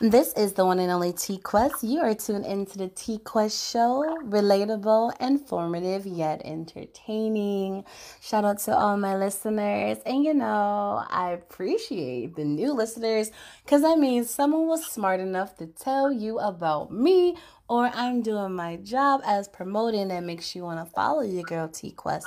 [0.00, 1.84] This is the one and only T Quest.
[1.84, 4.18] You are tuned into the T Quest show.
[4.24, 7.84] Relatable, informative, yet entertaining.
[8.20, 9.98] Shout out to all my listeners.
[10.04, 13.30] And you know, I appreciate the new listeners
[13.64, 17.36] because that means someone was smart enough to tell you about me
[17.68, 21.68] or I'm doing my job as promoting that makes you want to follow your girl
[21.68, 22.26] T Quest.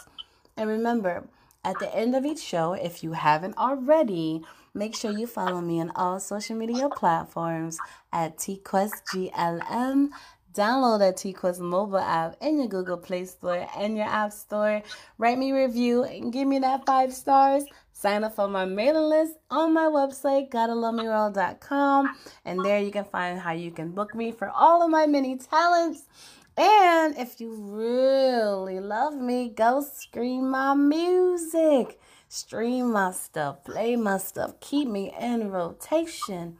[0.57, 1.27] And remember,
[1.65, 4.43] at the end of each show, if you haven't already,
[4.75, 7.79] make sure you follow me on all social media platforms
[8.13, 10.09] at TQuestGLM.
[10.53, 14.83] Download that TQuest mobile app in your Google Play Store and your App Store.
[15.17, 17.65] Write me review and give me that five stars.
[17.91, 22.15] Sign up for my mailing list on my website, gottalovemeworld.com.
[22.45, 25.37] And there you can find how you can book me for all of my many
[25.37, 26.03] talents.
[26.57, 31.99] And if you really love me, go stream my music.
[32.29, 36.57] Stream my stuff, play my stuff, keep me in rotation.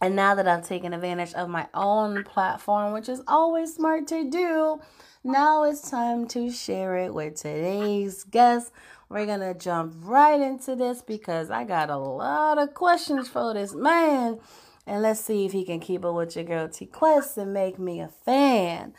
[0.00, 4.30] And now that I've taken advantage of my own platform, which is always smart to
[4.30, 4.80] do,
[5.22, 8.72] now it's time to share it with today's guest.
[9.10, 13.52] We're going to jump right into this because I got a lot of questions for
[13.52, 14.40] this man.
[14.86, 17.78] And let's see if he can keep up with your girl T Quest and make
[17.78, 18.94] me a fan.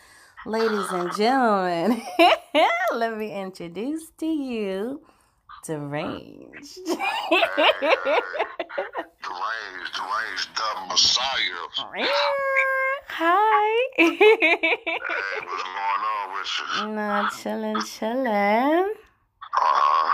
[0.46, 2.02] Ladies and gentlemen,
[2.94, 5.02] let me introduce to you
[5.66, 6.80] Deranged.
[6.86, 7.04] Deranged,
[9.94, 11.68] deranged, the Messiah.
[13.10, 13.88] Hi.
[13.96, 14.18] hey,
[15.46, 16.88] what's going on with you?
[16.96, 18.90] Nah, chillin', chillin'.
[19.62, 20.14] Uh,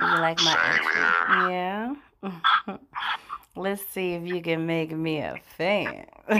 [0.00, 1.02] You like my Same intro?
[1.50, 1.84] Yeah.
[3.58, 6.06] Let's see if you can make me a fan.
[6.28, 6.38] oh, I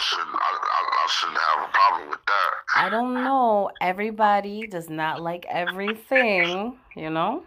[0.00, 2.50] shouldn't, I, I, I shouldn't have a problem with that.
[2.74, 3.70] I don't know.
[3.80, 7.44] Everybody does not like everything, you know?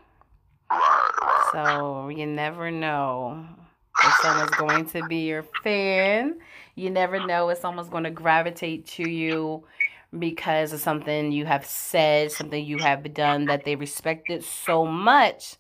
[0.71, 1.49] Right, right.
[1.51, 3.45] So you never know
[4.01, 6.39] if someone's going to be your fan.
[6.75, 9.65] You never know if someone's going to gravitate to you
[10.17, 15.57] because of something you have said, something you have done that they respected so much.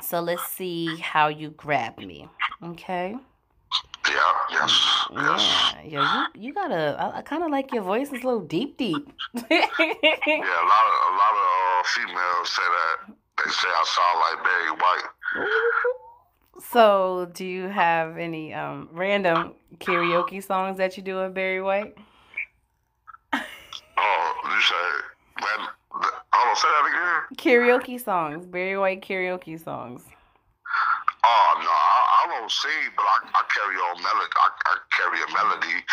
[0.00, 2.28] So let's see how you grab me.
[2.62, 3.16] Okay?
[4.08, 5.72] Yeah, yes, yes.
[5.82, 5.82] Yeah.
[5.82, 6.00] Yo,
[6.34, 8.10] you, you gotta, I, I kind of like your voice.
[8.12, 9.12] It's a little deep, deep.
[9.34, 13.14] Yeah, a lot of a lot of uh, females say that.
[13.44, 15.08] They say I sound like Barry White.
[16.72, 21.96] So, do you have any um random karaoke songs that you do with Barry White?
[23.32, 24.74] Oh, you say,
[25.40, 27.36] th- hold on, say that again.
[27.36, 30.02] Karaoke songs, Barry White karaoke songs.
[31.24, 34.32] Oh no, I, I don't sing, but I, I carry on melody.
[34.36, 35.84] I, I carry a melody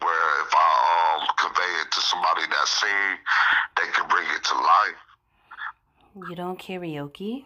[0.00, 3.18] where if I um convey it to somebody that sing,
[3.76, 5.02] they can bring it to life.
[6.28, 7.44] You don't karaoke?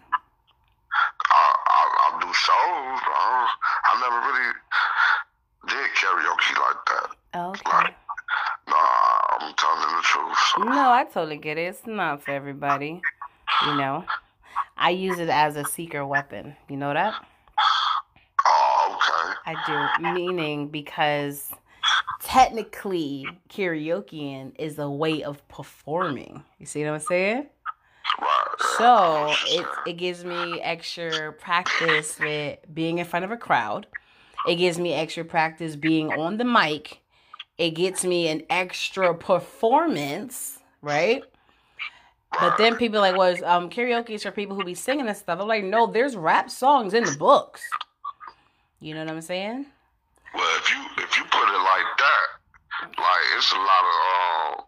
[1.31, 3.01] I, I, I do shows.
[3.05, 3.49] I,
[3.85, 4.53] I never really
[5.69, 7.09] did karaoke like that.
[7.35, 7.71] Okay.
[7.71, 8.02] Nah,
[9.43, 10.39] I'm telling the truth.
[10.55, 11.63] So, No, I totally get it.
[11.63, 13.01] It's not for everybody.
[13.67, 14.05] You know,
[14.77, 16.57] I use it as a secret weapon.
[16.69, 17.15] You know that?
[18.47, 19.57] oh, okay.
[19.57, 20.13] I do.
[20.15, 21.51] Meaning because
[22.23, 26.45] technically karaokeing is a way of performing.
[26.59, 27.47] You see what I'm saying?
[28.79, 33.87] So it it gives me extra practice with being in front of a crowd.
[34.49, 37.02] It gives me extra practice being on the mic.
[37.63, 41.23] It gets me an extra performance, right?
[42.41, 45.17] But then people are like, well, um, karaoke is for people who be singing and
[45.17, 45.39] stuff.
[45.39, 47.63] I'm like, no, there's rap songs in the books.
[48.81, 49.67] You know what I'm saying?
[50.35, 52.27] Well, if you if you put it like that,
[52.99, 54.63] like it's a lot of uh,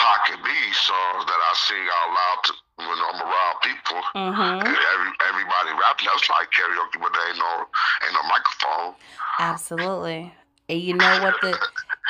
[0.00, 2.52] pocket B songs that I sing out loud to,
[2.88, 4.00] when I'm around people.
[4.16, 4.64] Mm-hmm.
[4.64, 8.94] And every, everybody rapping, that's like karaoke, but they ain't no microphone.
[9.38, 10.32] Absolutely.
[10.70, 11.58] And you know what the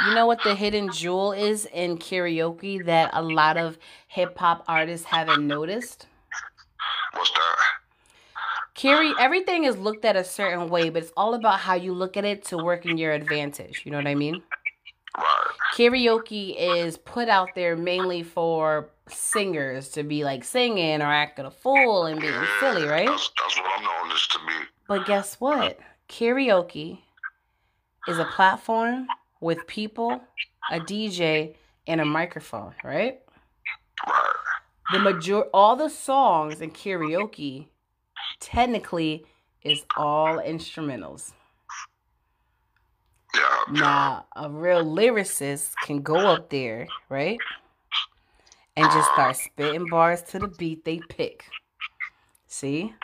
[0.06, 4.64] you know what the hidden jewel is in karaoke that a lot of hip hop
[4.68, 6.06] artists haven't noticed?
[7.14, 7.56] What's that?
[8.74, 12.18] Karaoke, everything is looked at a certain way, but it's all about how you look
[12.18, 13.82] at it to work in your advantage.
[13.86, 14.42] You know what I mean?
[15.16, 15.26] Right.
[15.74, 21.50] Karaoke is put out there mainly for singers to be like singing or acting a
[21.50, 23.08] fool and being silly, right?
[23.08, 24.52] That's, that's what I'm knowing this to be.
[24.86, 25.78] But guess what?
[26.10, 26.98] Karaoke
[28.08, 29.06] is a platform
[29.40, 30.20] with people,
[30.70, 31.54] a DJ,
[31.86, 33.20] and a microphone, right?
[34.92, 37.66] The major all the songs in karaoke
[38.40, 39.24] technically
[39.62, 41.32] is all instrumentals.
[43.34, 43.58] Yeah.
[43.72, 47.38] Now, a real lyricist can go up there, right?
[48.76, 51.44] And just start spitting bars to the beat they pick.
[52.46, 52.94] See?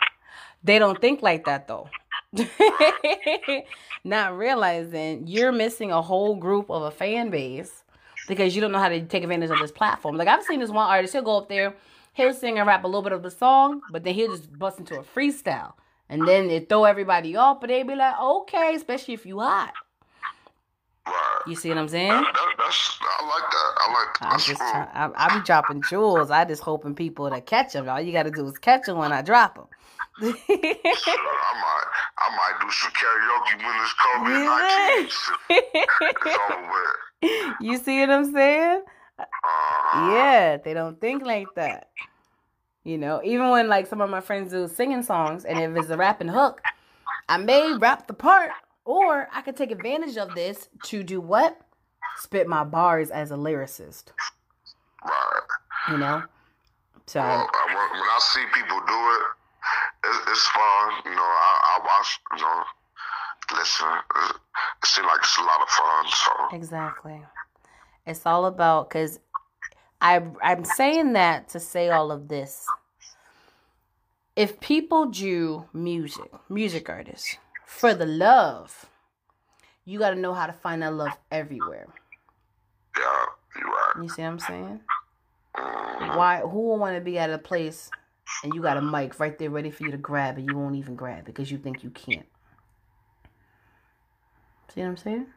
[0.63, 1.89] They don't think like that though.
[4.03, 7.83] Not realizing you're missing a whole group of a fan base
[8.27, 10.17] because you don't know how to take advantage of this platform.
[10.17, 11.75] Like I've seen this one artist, he'll go up there,
[12.13, 14.79] he'll sing and rap a little bit of the song, but then he'll just bust
[14.79, 15.73] into a freestyle.
[16.09, 19.73] And then it throw everybody off, but they be like, okay, especially if you hot.
[21.05, 21.41] Right.
[21.47, 22.09] You see what I'm saying?
[22.09, 23.73] That, that, that's, I like that.
[23.77, 24.31] I like that.
[24.33, 24.71] I'm just cool.
[24.71, 26.31] trying, I, I be dropping jewels.
[26.31, 27.87] I just hoping people to catch them.
[27.87, 29.67] All you got to do is catch them when I drop them.
[30.19, 31.87] Shit, I might,
[32.17, 35.09] I might do some karaoke when this COVID nineteen
[37.59, 38.83] you see what I'm saying?
[39.19, 39.25] Uh,
[40.13, 41.89] Yeah, they don't think like that.
[42.83, 45.89] You know, even when like some of my friends do singing songs, and if it's
[45.89, 46.61] a rapping hook,
[47.27, 48.51] I may rap the part,
[48.85, 51.59] or I could take advantage of this to do what?
[52.17, 54.05] Spit my bars as a lyricist.
[55.03, 55.41] right.
[55.91, 56.23] You know,
[57.05, 57.47] so Well, when
[58.09, 59.21] I see people do it
[60.03, 60.91] it's fun.
[61.05, 62.19] You know, I, I watch.
[62.37, 62.63] You know,
[63.57, 63.87] listen.
[63.87, 64.35] It,
[64.83, 66.05] it seems like it's a lot of fun.
[66.09, 67.21] So Exactly.
[68.05, 69.19] It's all about because
[70.01, 72.65] I I'm saying that to say all of this.
[74.35, 78.85] If people do music, music artists for the love,
[79.83, 81.87] you got to know how to find that love everywhere.
[82.95, 83.25] yeah,
[83.57, 83.93] you're right.
[84.03, 84.79] You see what I'm saying?
[85.55, 86.17] Mm-hmm.
[86.17, 86.41] Why?
[86.41, 87.89] Who will want to be at a place
[88.43, 90.75] and you got a mic right there ready for you to grab and you won't
[90.75, 92.25] even grab it because you think you can't?
[94.73, 95.27] See what I'm saying?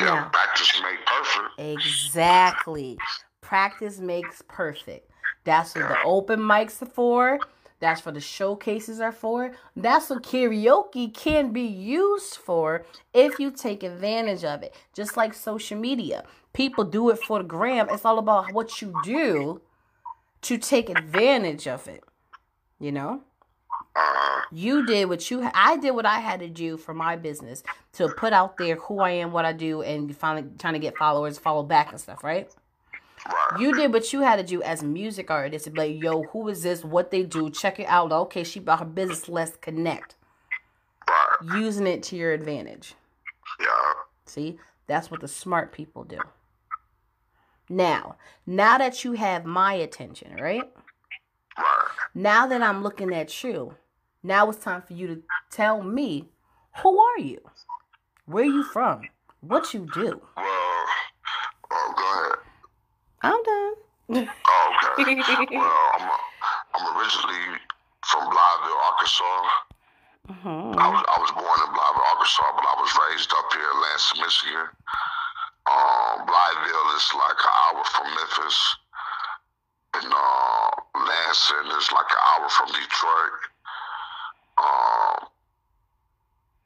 [0.00, 0.24] Yeah, Yeah.
[0.24, 1.60] practice make perfect.
[1.60, 2.98] Exactly.
[3.40, 5.10] Practice makes perfect.
[5.44, 7.38] That's what the open mics are for.
[7.80, 9.52] That's what the showcases are for.
[9.76, 14.74] That's what karaoke can be used for if you take advantage of it.
[14.94, 16.24] Just like social media.
[16.54, 17.88] People do it for the gram.
[17.90, 19.60] It's all about what you do
[20.44, 22.04] to take advantage of it.
[22.78, 23.22] You know?
[24.52, 27.62] You did what you I did what I had to do for my business
[27.94, 30.96] to put out there who I am, what I do, and finally trying to get
[30.96, 32.48] followers, follow back and stuff, right?
[33.58, 36.24] You did what you had to do as a music artist to be like, yo,
[36.24, 36.84] who is this?
[36.84, 37.48] What they do?
[37.50, 38.12] Check it out.
[38.12, 39.28] Okay, she bought her business.
[39.28, 40.16] Let's connect.
[41.56, 42.94] Using it to your advantage.
[43.58, 43.66] Yeah.
[44.26, 46.18] See, that's what the smart people do.
[47.68, 48.16] Now,
[48.46, 50.70] now that you have my attention, right?
[51.56, 51.88] Right.
[52.14, 53.74] Now that I'm looking at you,
[54.22, 56.28] now it's time for you to tell me
[56.82, 57.40] who are you?
[58.26, 59.02] Where you from?
[59.40, 60.20] What you do?
[60.36, 60.46] Well,
[61.70, 62.38] oh, go ahead.
[63.22, 63.74] I'm done.
[64.46, 65.14] Oh, okay.
[65.56, 66.10] well, I'm,
[66.74, 67.58] I'm originally
[68.04, 69.48] from Blytheville, Arkansas.
[70.28, 70.76] Mhm.
[70.76, 73.80] I was I was born in Blytheville, Arkansas, but I was raised up here in
[73.80, 74.66] Lansing, Michigan.
[75.66, 78.76] Um, Blytheville is like an hour from Memphis,
[79.94, 83.40] and uh, Lansing is like an hour from Detroit.
[84.58, 85.28] Um,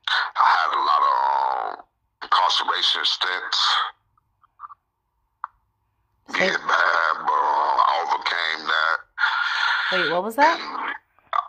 [0.09, 1.85] I had a lot of um,
[2.23, 3.61] incarceration stints.
[6.33, 8.97] Getting bad, but uh, I overcame that.
[9.93, 10.59] Wait, what was that?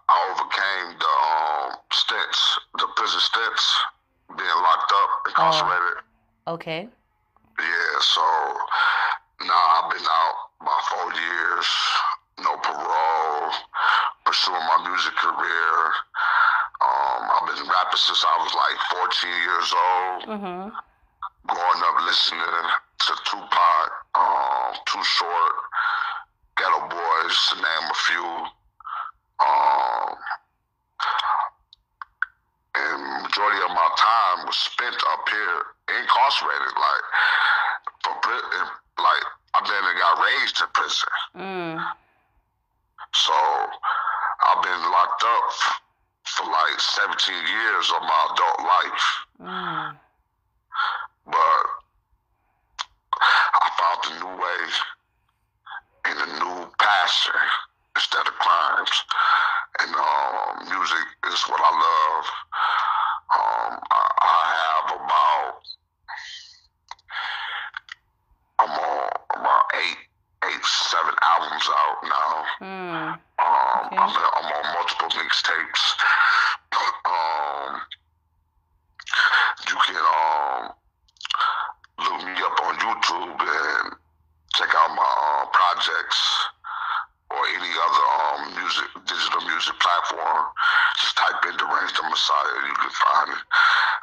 [0.07, 3.77] I overcame the um, stints, the prison stints,
[4.37, 6.03] being locked up, incarcerated.
[6.47, 6.87] Okay.
[7.59, 8.23] Yeah, so
[9.45, 11.67] now I've been out about four years,
[12.43, 13.51] no parole,
[14.25, 15.75] pursuing my music career.
[16.79, 18.79] Um, I've been rapping since I was like
[19.19, 20.69] 14 years old, Mm-hmm.
[21.47, 22.65] growing up listening
[22.99, 25.55] to Tupac, um, Too Short,
[26.57, 28.29] Geto Boys, to name a few.
[29.39, 30.15] Um,
[32.75, 35.59] and majority of my time was spent up here
[35.99, 36.73] incarcerated.
[36.75, 37.03] Like,
[38.29, 41.93] for pri- like I then got raised in prison, Mm.
[43.13, 45.51] so I've been locked up
[46.25, 49.25] for like 17 years of my adult life.
[49.41, 49.97] Mm.
[51.25, 51.65] But
[53.21, 54.69] I found a new way
[56.05, 57.33] and a new passion
[57.95, 59.03] instead of crimes.
[59.79, 62.25] And um, music is what I love.
[63.35, 65.61] Um, I, I have about
[68.59, 69.09] I'm on
[69.39, 69.97] about eight,
[70.45, 72.43] eight, seven albums out now.
[72.61, 73.19] Mm.
[73.39, 73.97] Um, okay.
[73.97, 74.75] I'm, I'm, on
[75.39, 75.95] multiple mixtapes.
[77.05, 77.81] Um,
[79.67, 80.71] you can um
[81.99, 83.95] look me up on YouTube and
[84.53, 86.21] check out my uh, projects
[87.31, 90.45] or any other um music digital music platform.
[91.01, 93.43] Just type in Deranged the Messiah, you can find it.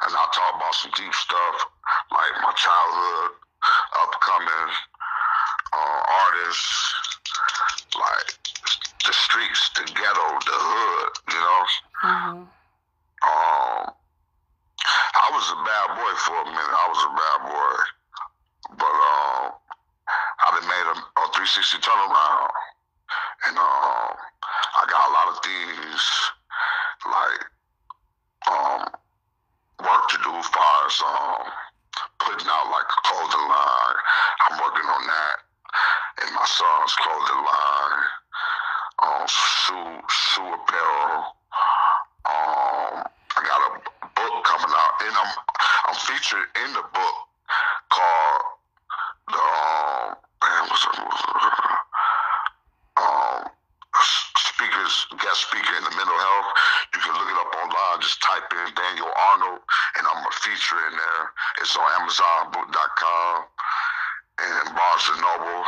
[0.05, 1.55] And I'll talk about some deep stuff
[2.11, 3.31] like my childhood
[4.01, 4.71] upcoming
[5.73, 6.95] uh, artists,
[7.95, 8.37] like
[9.07, 11.63] the streets, the ghetto, the hood, you know.
[12.03, 12.39] Mm-hmm.
[13.23, 13.83] Um,
[15.17, 16.75] I was a bad boy for a minute.
[16.75, 17.75] I was a bad boy,
[18.77, 19.45] but um,
[20.43, 22.51] I done made a, a 360 turnaround,
[23.47, 24.11] and um,
[24.75, 26.03] I got a lot of things
[27.07, 27.41] like
[28.47, 28.81] um
[29.87, 31.47] work to do as far as um
[32.19, 33.99] putting out like a clothing line.
[34.45, 35.37] I'm working on that.
[36.21, 38.03] And my son's clothing line,
[39.03, 41.35] um, shoe, shoe apparel.
[42.23, 43.71] Um, I got a
[44.15, 45.31] book coming out, and I'm
[45.91, 47.17] I'm featured in the book
[47.91, 48.43] called
[49.27, 50.63] the um, man,
[52.95, 53.43] um,
[54.39, 56.49] speakers guest speaker in the mental health.
[56.95, 57.99] You can look it up online.
[57.99, 59.59] Just type in Daniel Arnold,
[59.99, 61.23] and I'm a feature in there.
[61.59, 63.35] It's on AmazonBook.com
[64.39, 65.63] and Barnes and Noble.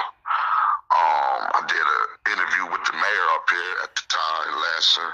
[0.90, 5.14] Um, I did an interview with the mayor up here at the time in Lansing.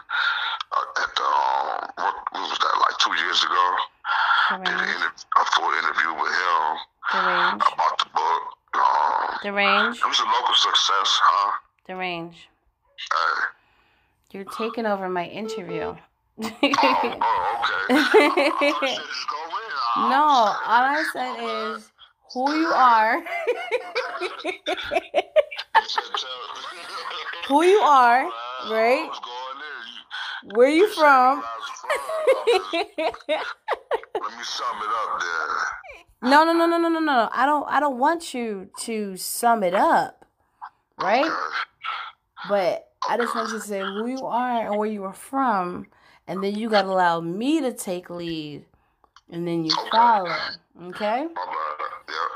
[0.71, 3.65] Uh, at the um, what, what, was that like two years ago?
[4.63, 6.79] Did an a full interview with him
[7.11, 8.43] the about the book.
[8.75, 9.97] Um, the range.
[9.97, 11.51] It was a local success, huh?
[11.85, 12.49] The range.
[13.13, 13.43] Hey.
[14.31, 15.83] You're taking over my interview.
[15.83, 15.97] oh,
[16.41, 16.49] oh,
[17.91, 18.97] okay.
[20.09, 21.35] no, oh, all I said
[21.77, 21.91] is
[22.33, 23.21] who you are.
[27.47, 28.27] who you are,
[28.71, 29.11] right?
[30.55, 31.43] Where you from?
[32.73, 35.14] Let me sum it up there.
[36.25, 37.29] No, no, no, no, no, no, no.
[37.31, 40.25] I don't I don't want you to sum it up.
[40.99, 41.31] Right?
[42.49, 45.85] But I just want you to say who you are and where you are from,
[46.27, 48.65] and then you gotta allow me to take lead,
[49.29, 50.35] and then you follow.
[50.85, 51.27] Okay?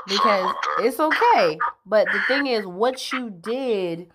[0.06, 1.58] Because it's okay.
[1.84, 4.08] But the thing is, what you did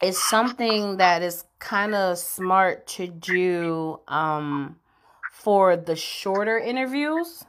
[0.00, 4.76] is something that is kind of smart to do um,
[5.32, 7.44] for the shorter interviews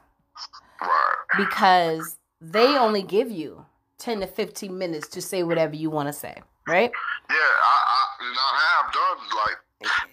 [1.36, 3.64] because they only give you
[3.98, 6.90] 10 to 15 minutes to say whatever you want to say, right?
[7.30, 9.56] Yeah, I, I, I have done like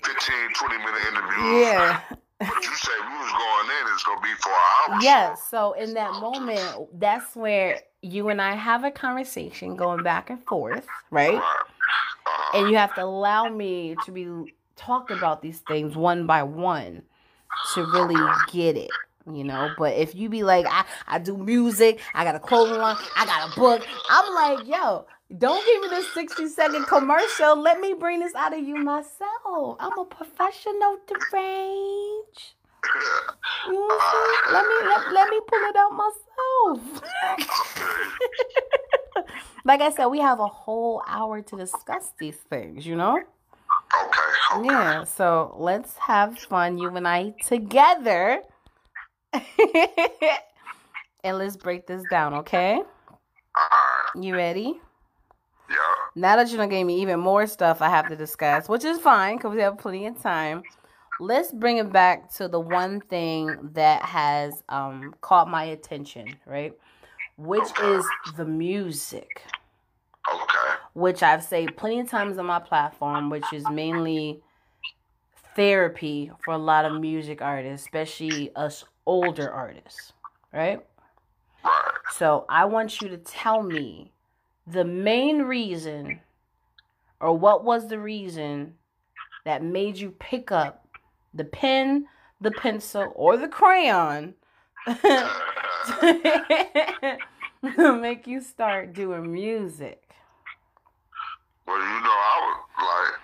[0.03, 1.62] 15, 20 minute interviews.
[1.62, 2.01] Yeah.
[2.39, 5.03] But you say we was going in, it's gonna be for hours.
[5.03, 5.43] Yes.
[5.50, 10.43] So in that moment, that's where you and I have a conversation going back and
[10.46, 11.36] forth, right?
[11.36, 12.58] Uh-huh.
[12.58, 17.03] And you have to allow me to be talk about these things one by one
[17.74, 18.20] to really
[18.51, 18.89] get it
[19.32, 22.77] you know but if you be like i i do music i got a clothing
[22.77, 25.06] line i got a book i'm like yo
[25.38, 27.60] don't give me this 60 second commercial.
[27.60, 29.77] Let me bring this out of you myself.
[29.80, 30.98] I'm a professional
[31.32, 32.56] range.
[33.68, 34.00] You know
[34.51, 37.01] let me let, let me pull it out myself.
[39.65, 43.15] like I said, we have a whole hour to discuss these things, you know?
[43.15, 43.27] Okay.
[44.58, 44.68] okay.
[44.68, 48.42] Yeah, so let's have fun, you and I together.
[51.23, 52.81] and let's break this down, okay?
[54.15, 54.79] You ready?
[55.69, 55.75] Yeah.
[56.15, 58.99] Now that you done gave me even more stuff I have to discuss, which is
[58.99, 60.63] fine because we have plenty of time.
[61.19, 66.73] Let's bring it back to the one thing that has um, caught my attention, right?
[67.37, 67.93] Which okay.
[67.93, 69.41] is the music.
[70.31, 70.75] Okay.
[70.93, 74.41] Which I've said plenty of times on my platform, which is mainly
[75.55, 80.13] therapy for a lot of music artists, especially us older artists,
[80.51, 80.86] right?
[82.12, 84.12] So I want you to tell me
[84.67, 86.19] the main reason
[87.19, 88.75] or what was the reason
[89.45, 90.88] that made you pick up
[91.33, 92.07] the pen,
[92.41, 94.36] the pencil, or the crayon
[94.86, 95.17] to
[98.01, 100.01] make you start doing music?
[101.65, 103.19] Well, you know, I was like,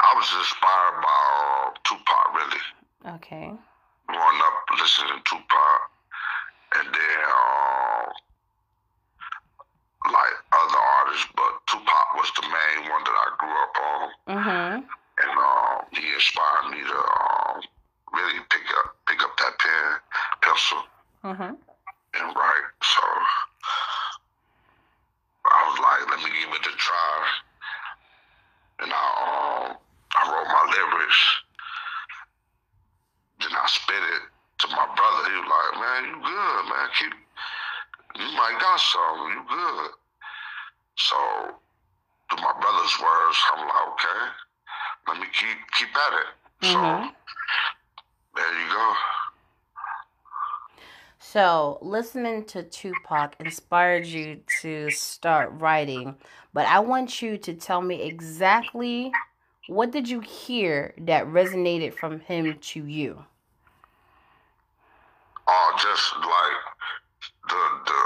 [0.00, 1.20] I was inspired by
[1.66, 2.62] uh, Tupac, really.
[3.16, 3.52] Okay.
[4.08, 5.80] Growing up listening to Tupac,
[6.78, 8.06] and then um,
[10.12, 14.74] like other artists, but Tupac was the main one that I grew up on, Mm-hmm.
[14.82, 17.60] and um, he inspired me to um,
[18.12, 19.88] really pick up pick up that pen,
[20.42, 20.82] pencil,
[21.24, 21.52] Mm-hmm.
[21.54, 22.68] and write.
[22.82, 23.02] So
[25.46, 27.16] I was like, let me give it a try,
[28.80, 29.04] and I
[29.70, 29.76] um,
[30.16, 31.22] I wrote my lyrics.
[33.40, 34.22] Then I spit it
[34.62, 35.22] to my brother.
[35.26, 36.88] He was like, man, you good, man.
[36.94, 37.14] Keep,
[38.80, 39.28] something.
[39.32, 39.90] You good.
[40.96, 41.16] So,
[42.30, 44.20] to my brother's words, I'm like, okay,
[45.08, 46.26] let me keep keep at it.
[46.62, 46.72] Mhm.
[46.72, 47.14] So,
[48.36, 48.94] there you go.
[51.18, 56.16] So, listening to Tupac inspired you to start writing,
[56.52, 59.12] but I want you to tell me exactly
[59.68, 63.24] what did you hear that resonated from him to you?
[65.46, 66.62] Oh, just like
[67.48, 68.00] the the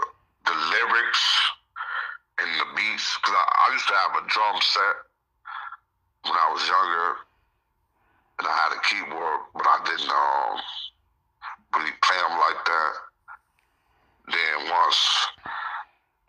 [0.47, 1.25] the lyrics
[2.39, 3.17] and the beats.
[3.19, 4.97] Cause I, I used to have a drum set
[6.25, 7.09] when I was younger,
[8.39, 10.61] and I had a keyboard, but I didn't um
[11.75, 12.93] really play them like that.
[14.29, 15.01] Then once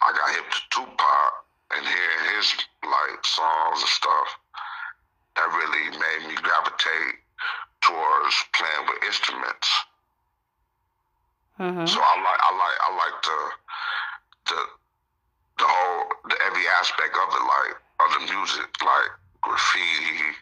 [0.01, 1.31] I got hip to Tupac
[1.75, 2.53] and hearing his
[2.83, 4.27] like songs and stuff,
[5.37, 7.21] that really made me gravitate
[7.81, 9.69] towards playing with instruments.
[11.59, 11.85] Mm-hmm.
[11.85, 13.39] So I like I like I like the
[14.49, 14.59] the
[15.61, 19.09] the whole the every aspect of it, like of the music, like
[19.41, 20.37] graffiti,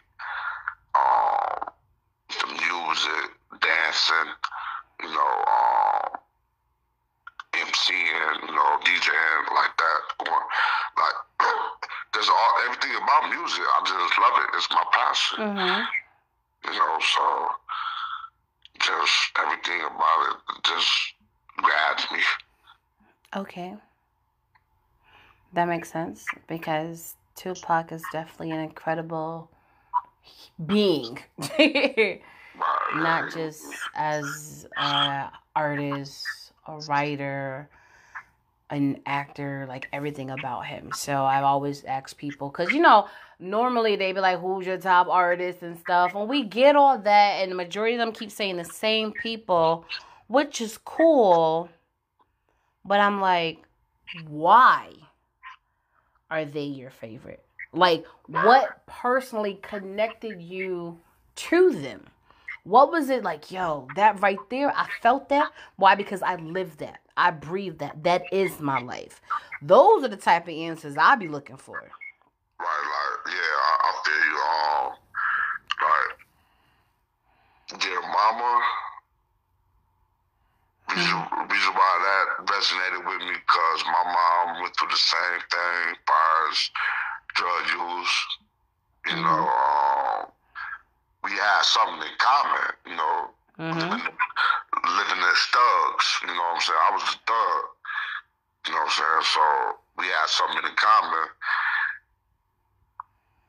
[0.96, 1.72] um,
[2.40, 3.24] the music,
[3.60, 4.28] dancing,
[5.04, 6.20] you know, um,
[7.52, 10.00] MCing, you know, DJing like that.
[10.28, 10.40] Or,
[11.00, 11.16] like
[12.16, 13.60] there's all everything about music.
[13.60, 14.48] I just love it.
[15.38, 15.56] My passion.
[15.56, 16.72] Mm-hmm.
[16.72, 17.48] You know, so
[18.80, 21.14] just everything about it just
[21.56, 22.18] grabs me.
[23.34, 23.74] Okay.
[25.52, 29.50] That makes sense because Tupac is definitely an incredible
[30.64, 31.18] being.
[32.94, 37.68] Not just as an artist, a writer,
[38.70, 40.90] an actor, like everything about him.
[40.92, 45.06] So I've always asked people, because you know, normally they be like, who's your top
[45.08, 46.14] artist and stuff.
[46.14, 49.84] And we get all that, and the majority of them keep saying the same people,
[50.26, 51.68] which is cool.
[52.84, 53.62] But I'm like,
[54.28, 54.92] why
[56.30, 57.44] are they your favorite?
[57.72, 60.98] Like, what personally connected you
[61.36, 62.06] to them?
[62.64, 64.72] What was it like, yo, that right there?
[64.76, 65.52] I felt that.
[65.76, 65.94] Why?
[65.94, 67.00] Because I lived that.
[67.16, 68.04] I breathe that.
[68.04, 69.20] That is my life.
[69.62, 71.90] Those are the type of answers I be looking for.
[72.60, 74.36] Right, like, yeah, I, I feel you.
[74.56, 74.92] Um,
[75.82, 78.62] like, dear mama,
[80.90, 85.96] reason, reason why that resonated with me because my mom went through the same thing
[86.08, 86.70] as
[87.34, 88.26] drug use.
[89.08, 90.26] You know, um,
[91.24, 92.72] we had something in common.
[92.86, 93.96] You know, Mm-hmm.
[93.96, 96.06] living, as thugs.
[96.22, 96.78] You know what I'm saying?
[96.78, 97.62] I was a thug.
[98.66, 99.24] You know what I'm saying?
[99.32, 99.42] So
[99.98, 101.28] we had something in common.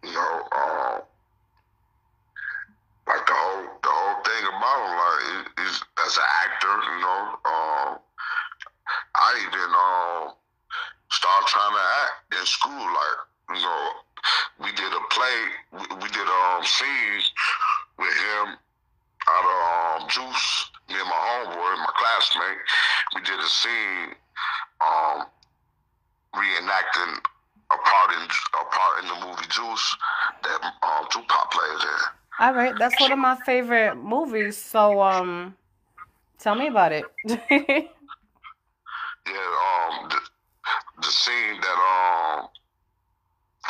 [0.04, 1.02] You know, um,
[3.08, 7.00] like the whole the whole thing about him, like he- he's as an actor, you
[7.02, 8.00] know, um,
[9.16, 10.36] I even um
[11.12, 13.20] started trying to act in school, like
[13.58, 13.92] you know,
[14.64, 15.40] we did a play,
[15.74, 17.22] we, we did um, scene
[17.98, 18.58] with him
[19.30, 22.58] out of um, Juice, me and my homeboy, my classmate.
[23.16, 24.16] We did a scene
[24.82, 25.26] um,
[26.36, 27.18] reenacting
[27.72, 29.98] a part in a part in the movie Juice
[30.44, 32.00] that um, Tupac plays in.
[32.40, 34.58] All right, that's one of my favorite movies.
[34.58, 35.56] So, um,
[36.40, 37.06] tell me about it.
[39.28, 40.20] Yeah, um, the,
[41.02, 42.48] the scene that um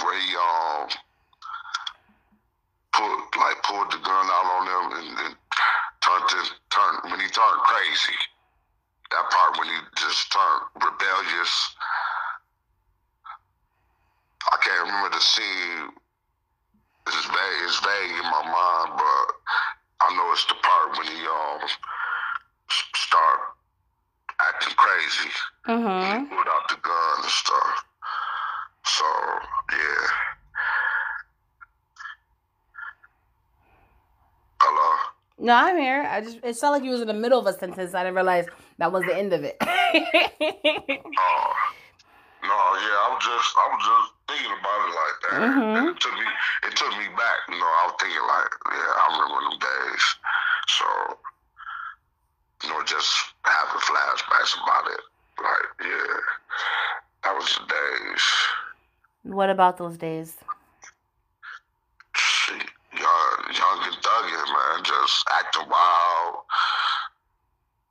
[0.04, 0.88] where he um
[2.94, 5.36] put like pulled the gun out on them and, and
[6.08, 6.40] turned to
[6.72, 8.18] turn when he turned crazy.
[9.12, 11.54] That part when he just turned rebellious.
[14.52, 15.92] I can't remember the scene.
[17.08, 17.62] It's vague.
[17.64, 19.26] It's vague in my mind, but
[20.02, 21.68] I know it's the part when he um
[22.96, 23.40] start
[24.40, 25.32] acting crazy.
[25.68, 26.24] mm-hmm.
[26.24, 27.84] He pulled out the gun and stuff.
[28.84, 29.06] So
[29.72, 30.37] yeah.
[35.40, 36.04] No, I'm here.
[36.04, 37.94] I just it sounded like you was in the middle of a sentence.
[37.94, 38.46] I didn't realize
[38.80, 39.58] that was the end of it.
[39.62, 41.54] Oh.
[42.44, 45.42] No, yeah, I was just I was just thinking about it like that.
[45.42, 45.78] Mhm.
[45.78, 46.26] And it took me
[46.64, 50.06] it took me back, you know, I was thinking like, yeah, I remember them days.
[50.70, 50.86] So
[52.64, 52.84] you know,
[54.48, 55.02] that's about it.
[55.44, 56.20] Like, yeah,
[57.24, 58.24] that was the days.
[59.24, 60.38] What about those days?
[62.98, 66.36] Shit, young, and thugging, man, just acting wild,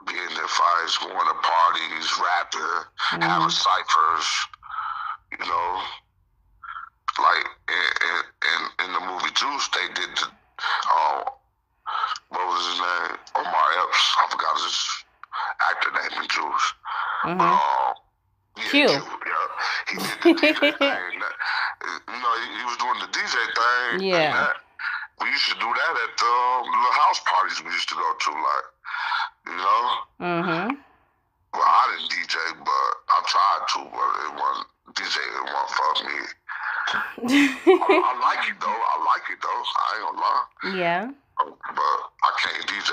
[0.06, 4.28] being in fights, going to parties, rapping, having ciphers,
[5.30, 5.80] you know.
[7.18, 8.18] Like in,
[8.50, 11.24] in, in, the movie Juice, they did the, uh,
[12.28, 13.18] what was his name?
[13.36, 14.16] Omar Epps.
[14.18, 14.78] I forgot his
[15.70, 16.66] actor name in Juice.
[17.22, 17.94] hmm Uh,
[18.58, 18.78] yeah, Q.
[18.80, 19.00] yeah.
[19.88, 21.12] He did the DJ thing.
[21.14, 24.08] You know, he, he was doing the DJ thing.
[24.08, 24.52] Yeah.
[25.20, 28.30] We used to do that at the little house parties we used to go to,
[28.32, 28.66] like,
[29.46, 29.82] you know.
[30.20, 30.68] Mm-hmm.
[31.54, 35.16] Well, I didn't DJ, but I tried to, but it wasn't DJ.
[35.16, 36.18] It wasn't for me.
[36.86, 38.68] I, I like it though.
[38.68, 39.62] I like it though.
[39.64, 40.44] I ain't gonna lie.
[40.78, 41.10] yeah.
[41.38, 42.92] But I can't DJ.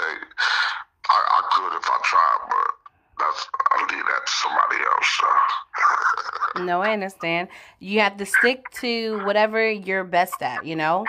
[1.09, 2.71] I, I could if I tried, but
[3.19, 5.07] that's I'll leave that to somebody else.
[5.19, 5.27] So.
[6.63, 7.47] No, I understand.
[7.79, 11.03] You have to stick to whatever you're best at, you know?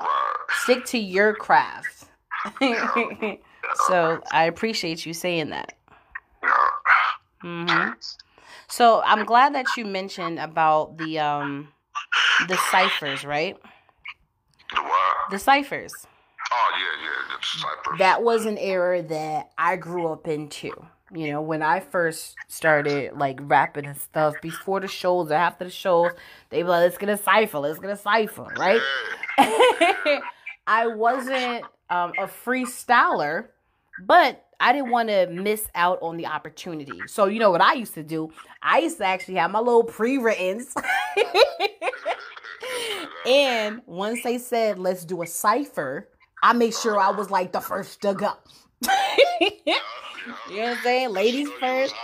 [0.00, 0.34] Right.
[0.64, 2.04] Stick to your craft.
[3.86, 5.74] so I appreciate you saying that.
[6.42, 6.50] Yeah.
[7.42, 7.90] hmm
[8.68, 11.68] So I'm glad that you mentioned about the um
[12.48, 13.56] the ciphers, right?
[14.74, 15.30] The what?
[15.30, 15.94] The ciphers.
[16.52, 17.36] Oh yeah, yeah.
[17.38, 17.98] It's ciphers.
[17.98, 20.72] That was an era that I grew up into.
[21.14, 25.70] You know, when I first started like rapping and stuff before the shows after the
[25.70, 26.12] shows,
[26.48, 28.80] they be like, let's get a cipher, let's get a cipher, right?
[30.66, 33.48] I wasn't um, a freestyler,
[34.00, 37.00] but I didn't want to miss out on the opportunity.
[37.06, 38.30] So, you know what I used to do?
[38.62, 40.72] I used to actually have my little pre writtens.
[43.26, 46.08] and once they said, let's do a cipher,
[46.42, 48.32] I made sure I was like the first to go.
[49.40, 51.10] you know what I'm saying?
[51.10, 51.94] Ladies first.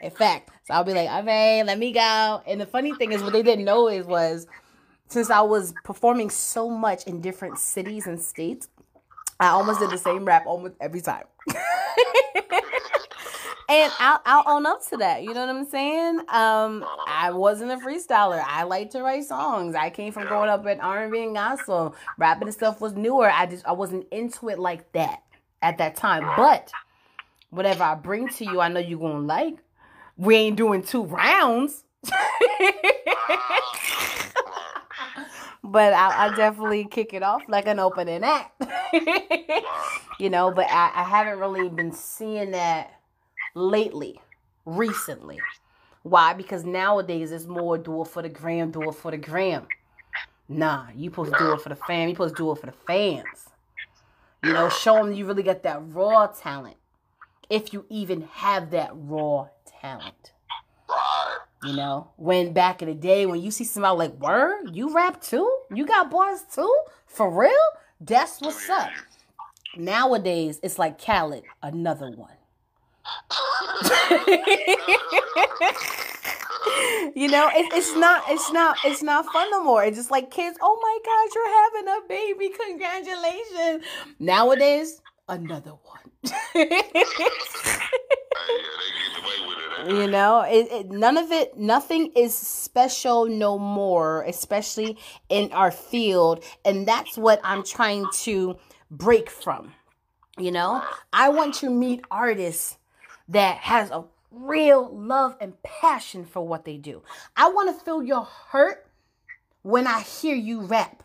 [0.00, 2.42] In fact, so I'll be like, okay, let me go.
[2.46, 4.46] And the funny thing is, what they didn't know is was
[5.08, 8.68] since I was performing so much in different cities and states,
[9.40, 11.24] I almost did the same rap almost every time.
[13.68, 15.22] and I'll, I'll own up to that.
[15.22, 16.20] You know what I'm saying?
[16.28, 18.42] Um, I wasn't a freestyler.
[18.46, 19.74] I like to write songs.
[19.74, 21.96] I came from growing up in R&B and gospel.
[22.18, 23.30] Rapping and stuff was newer.
[23.30, 25.22] I just I wasn't into it like that
[25.62, 26.24] at that time.
[26.36, 26.70] But
[27.50, 29.58] whatever I bring to you, I know you're gonna like.
[30.16, 31.84] We ain't doing two rounds.
[35.62, 38.62] but I, I definitely kick it off like an opening act.
[40.18, 43.00] you know, but I, I haven't really been seeing that
[43.54, 44.20] lately,
[44.64, 45.38] recently.
[46.02, 46.32] Why?
[46.32, 49.66] Because nowadays it's more do it for the gram, do it for the gram.
[50.48, 52.08] Nah, you supposed to do it for the fam.
[52.08, 53.50] You supposed to do it for the fans.
[54.42, 56.76] You know, show them you really got that raw talent.
[57.50, 59.48] If you even have that raw
[59.80, 60.32] talent.
[61.64, 65.20] You know, when back in the day, when you see somebody like, word, you rap
[65.20, 65.58] too?
[65.74, 66.72] You got bars too?
[67.06, 67.50] For real?
[68.00, 68.90] That's oh, what's up.
[69.76, 72.36] Nowadays, it's like Khaled, another one.
[77.14, 79.84] you know, it, it's not, it's not, it's not fun no more.
[79.84, 80.58] It's just like kids.
[80.60, 82.50] Oh my gosh, you're having a baby!
[82.66, 83.84] Congratulations.
[84.18, 86.10] Nowadays, another one.
[89.86, 95.70] You know it, it, none of it nothing is special no more especially in our
[95.70, 98.58] field and that's what i'm trying to
[98.90, 99.72] break from
[100.36, 102.76] you know i want to meet artists
[103.28, 107.02] that has a real love and passion for what they do
[107.36, 108.86] i want to feel your hurt
[109.62, 111.02] when i hear you rap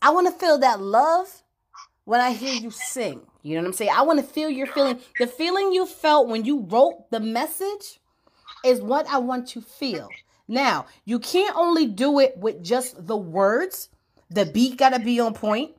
[0.00, 1.42] i want to feel that love
[2.04, 3.20] when I hear you sing.
[3.42, 3.92] You know what I'm saying?
[3.94, 5.00] I want to feel your feeling.
[5.18, 8.00] The feeling you felt when you wrote the message
[8.64, 10.08] is what I want to feel.
[10.48, 13.88] Now, you can't only do it with just the words.
[14.30, 15.72] The beat got to be on point.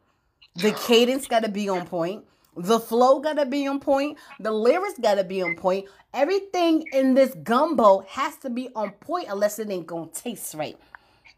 [0.56, 2.26] The cadence got to be on point.
[2.58, 4.18] The flow got to be on point.
[4.40, 5.88] The lyrics got to be on point.
[6.14, 10.78] Everything in this gumbo has to be on point unless it ain't to taste right.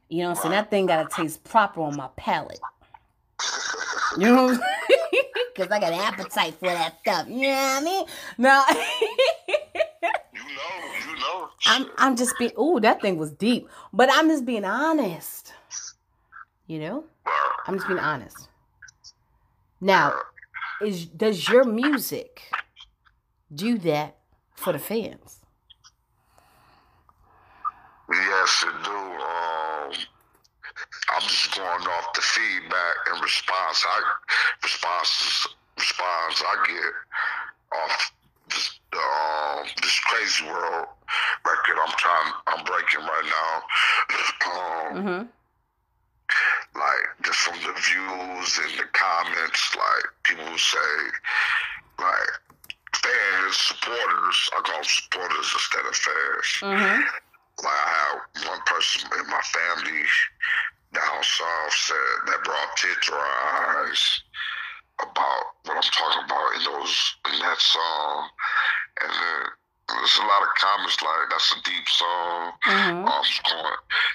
[0.09, 0.51] You know what I'm saying?
[0.51, 2.59] That thing got to taste proper on my palate.
[4.17, 4.59] You know,
[5.53, 7.27] because I got an appetite for that stuff.
[7.27, 8.05] You know what I mean?
[8.37, 8.63] Now,
[10.33, 11.49] You know, you know.
[11.65, 12.51] I'm I'm just being.
[12.59, 13.67] Ooh, that thing was deep.
[13.93, 15.53] But I'm just being honest.
[16.67, 17.03] You know,
[17.67, 18.49] I'm just being honest.
[19.81, 20.13] Now,
[20.81, 22.41] is does your music
[23.53, 24.17] do that
[24.55, 25.39] for the fans?
[28.09, 28.91] Yes, it do.
[28.91, 29.91] Um,
[31.09, 33.85] I'm just going off the feedback and response.
[33.87, 34.01] I
[34.63, 38.11] responses response I get off
[38.49, 40.87] this um this crazy Crazy World
[41.45, 43.63] record I'm trying I'm breaking right now.
[44.51, 45.44] um, Mm-hmm.
[46.75, 50.95] Like just from the views and the comments, like people say
[51.99, 52.31] like
[52.93, 56.49] fans, supporters, I call them supporters instead of fans.
[56.61, 57.01] Mm-hmm.
[57.63, 60.03] Like I had one person in my family
[60.93, 64.21] down south said that brought tears to our eyes
[64.99, 68.29] about what I'm talking about in those in that song.
[69.01, 69.41] And then
[69.87, 72.51] there's a lot of comments like that's a deep song.
[72.65, 73.05] Mm-hmm.
[73.05, 73.23] Um,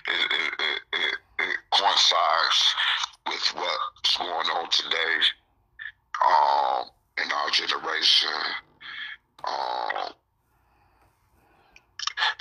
[0.08, 2.74] it, it, it, it, it coincides
[3.26, 5.14] with what's going on today
[6.24, 6.84] um,
[7.22, 8.40] in our generation.
[9.44, 10.12] Um,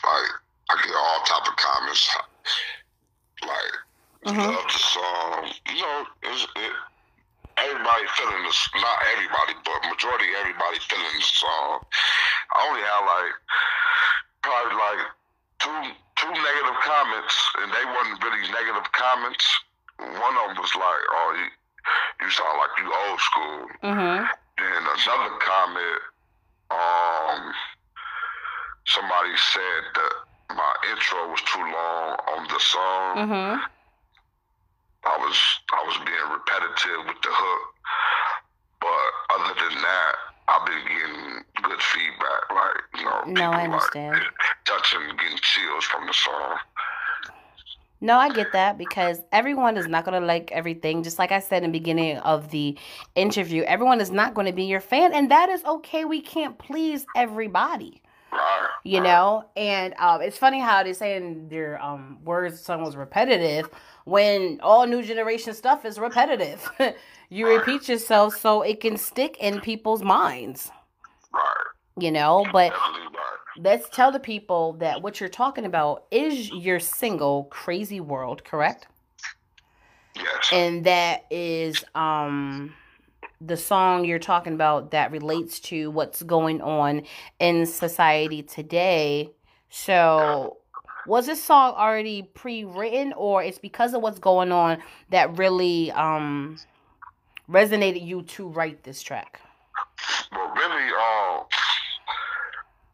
[0.04, 0.32] like
[0.70, 2.16] I get all type of comments
[3.42, 3.74] like
[4.26, 4.54] Mhm.
[4.54, 5.54] love the song.
[5.70, 6.74] You know, it's, it,
[7.66, 8.60] everybody feeling this.
[8.76, 11.84] Not everybody, but majority everybody feeling the song.
[12.56, 13.34] I only had like
[14.44, 15.02] probably like
[15.60, 15.80] two
[16.20, 19.46] two negative comments, and they wasn't really negative comments.
[20.00, 21.48] One of them was like, "Oh, you,
[22.24, 24.20] you sound like you old school." Mm-hmm.
[24.60, 26.02] And another comment,
[26.72, 27.42] um,
[28.88, 30.14] somebody said that
[30.56, 33.12] my intro was too long on the song.
[33.18, 33.79] Mm-hmm.
[35.06, 35.38] I was
[35.72, 37.62] I was being repetitive with the hook,
[38.82, 40.14] but other than that,
[40.48, 42.42] I've been getting good feedback.
[42.52, 44.16] Like you know, No, I understand.
[44.16, 44.24] Like,
[44.66, 46.58] touching, getting chills from the song.
[48.02, 51.04] No, I get that because everyone is not going to like everything.
[51.04, 52.78] Just like I said in the beginning of the
[53.16, 56.06] interview, everyone is not going to be your fan, and that is okay.
[56.06, 58.02] We can't please everybody,
[58.86, 59.44] you know.
[59.58, 63.70] And um, it's funny how they say in their um, words, song was repetitive
[64.10, 66.68] when all new generation stuff is repetitive.
[67.30, 70.72] you repeat yourself so it can stick in people's minds,
[71.34, 71.44] Right.
[71.98, 72.46] you know.
[72.52, 72.74] But
[73.58, 78.88] let's tell the people that what you're talking about is your single "Crazy World," correct?
[80.16, 80.50] Yes.
[80.52, 82.74] and that is um
[83.40, 87.04] the song you're talking about that relates to what's going on
[87.40, 89.30] in society today
[89.70, 90.58] so
[91.10, 96.58] was this song already pre-written or it's because of what's going on that really um
[97.50, 99.42] resonated you to write this track
[100.32, 101.44] Well, really, uh,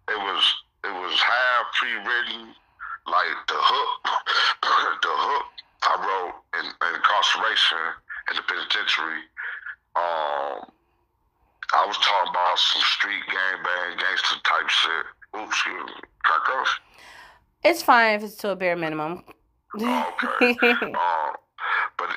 [0.08, 0.43] it was
[0.86, 2.54] it was half pre-written,
[3.08, 4.08] like the hook.
[5.01, 5.45] the hook
[5.84, 7.84] I wrote in, in incarceration
[8.32, 9.21] in the penitentiary.
[9.95, 10.71] Um,
[11.73, 15.06] I was talking about some street gangbang gangster type shit.
[15.36, 16.01] Oops, excuse me.
[16.23, 16.80] Curse?
[17.65, 19.23] It's fine if it's to a bare minimum
[19.75, 20.56] Okay.
[20.71, 21.32] um,
[21.97, 22.10] but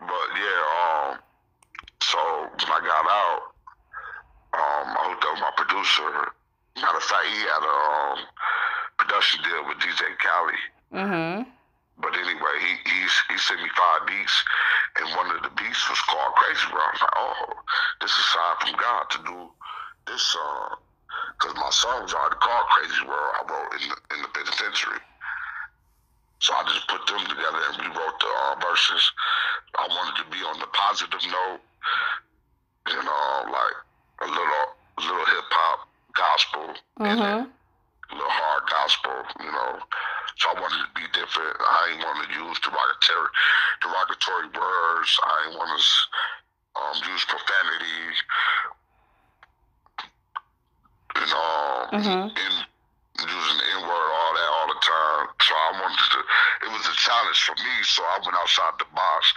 [0.00, 1.18] but yeah, um,
[2.02, 2.18] so
[2.60, 3.42] when I got out,
[4.54, 6.32] um, I hooked up with my producer.
[6.76, 8.18] Matter of fact, he had a um,
[8.98, 10.62] production deal with DJ Khaled.
[10.92, 11.46] mhm
[11.98, 13.00] But anyway, he he
[13.32, 14.44] he sent me five beats,
[15.00, 16.84] and one of the beats was called Crazy World.
[16.84, 17.52] I was like, oh,
[18.02, 19.38] this is a sign from God to do
[20.06, 20.76] this song,
[21.38, 23.32] because my song was already called Crazy World.
[23.36, 25.00] I wrote in the, in the penitentiary.
[26.40, 29.12] So I just put them together and rewrote the uh, verses.
[29.76, 31.60] I wanted to be on the positive note,
[32.88, 33.76] you know, like
[34.22, 34.66] a little
[34.98, 36.74] little hip hop gospel,
[37.04, 37.50] and then mhm
[38.10, 39.80] a little hard gospel, you know.
[40.38, 41.56] So I wanted to be different.
[41.58, 43.30] I ain't want to use derogatory,
[43.82, 45.10] derogatory words.
[45.24, 45.82] I ain't want to
[46.80, 47.98] um, use profanity.
[51.20, 52.30] You know, Mhm.
[52.36, 52.52] in,
[53.18, 55.28] using the N word, all that, all the time.
[55.40, 56.18] So I wanted to.
[56.66, 57.82] It was a challenge for me.
[57.84, 59.32] So I went outside the box,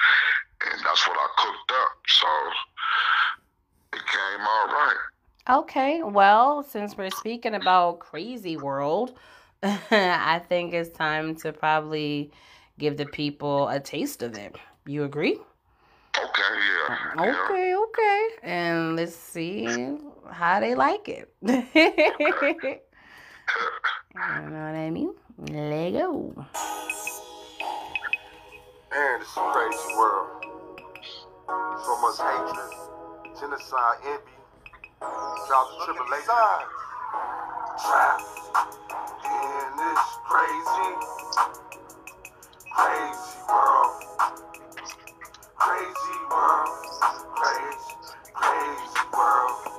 [0.66, 1.92] and that's what I cooked up.
[2.08, 2.28] So
[3.94, 4.98] it came out right.
[5.50, 9.18] Okay, well, since we're speaking about Crazy World,
[9.64, 12.32] I think it's time to probably
[12.78, 14.58] give the people a taste of it.
[14.86, 15.40] You agree?
[16.18, 16.56] Okay,
[16.88, 16.98] yeah.
[17.16, 17.32] yeah.
[17.32, 18.28] Okay, okay.
[18.44, 19.98] And let's see
[20.32, 21.34] how they like it.
[21.42, 21.64] you know
[24.16, 25.14] what I mean?
[25.38, 26.34] Let go.
[28.92, 30.28] Man, this is a crazy world.
[31.86, 32.72] So much hatred,
[33.40, 34.38] genocide, envy,
[35.48, 36.30] trials and tribulations.
[37.86, 38.24] Trapped
[39.26, 40.92] in this crazy,
[42.76, 43.94] crazy world.
[45.56, 46.70] Crazy world,
[47.36, 47.96] crazy,
[48.34, 49.79] crazy world.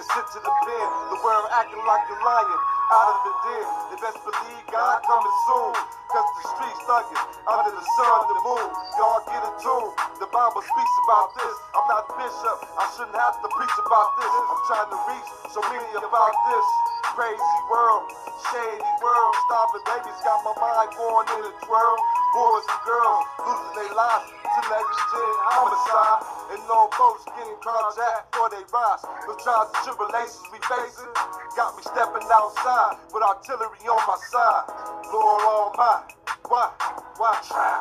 [0.00, 0.88] Sent to the pen.
[1.12, 3.68] The world acting like a lion out of the den.
[3.92, 5.76] They best believe God coming soon.
[6.08, 8.68] Cause the streets thugging under the sun, and the moon.
[8.96, 9.92] Y'all get in tune.
[10.24, 11.52] The Bible speaks about this.
[11.76, 12.58] I'm not bishop.
[12.80, 14.32] I shouldn't have to preach about this.
[14.40, 16.66] I'm trying to reach so many about this.
[17.12, 18.08] Crazy world,
[18.48, 19.32] shady world.
[19.52, 21.96] Starving babies got my mind going in a twirl.
[22.32, 26.29] Boys and girls losing their lives to negligent homicide.
[26.50, 29.02] And no folks getting carjacked for they rise.
[29.26, 31.12] The trials and tribulations we facing
[31.56, 34.66] got me stepping outside with artillery on my side.
[35.12, 36.14] Lord Almighty,
[36.48, 36.70] why,
[37.16, 37.38] why,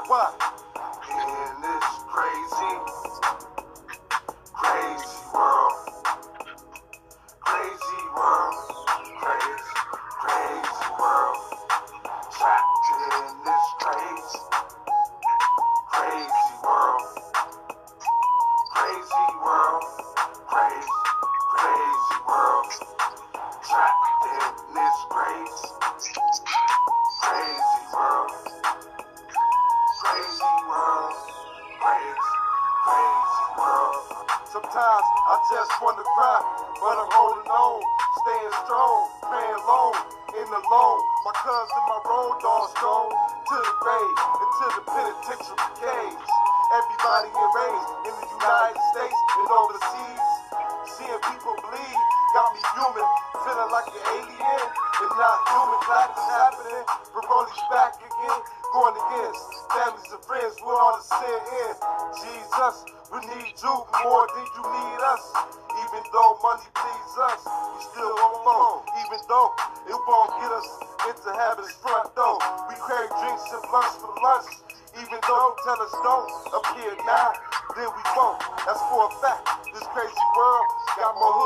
[0.07, 0.29] why?
[1.61, 3.08] This crazy, crazy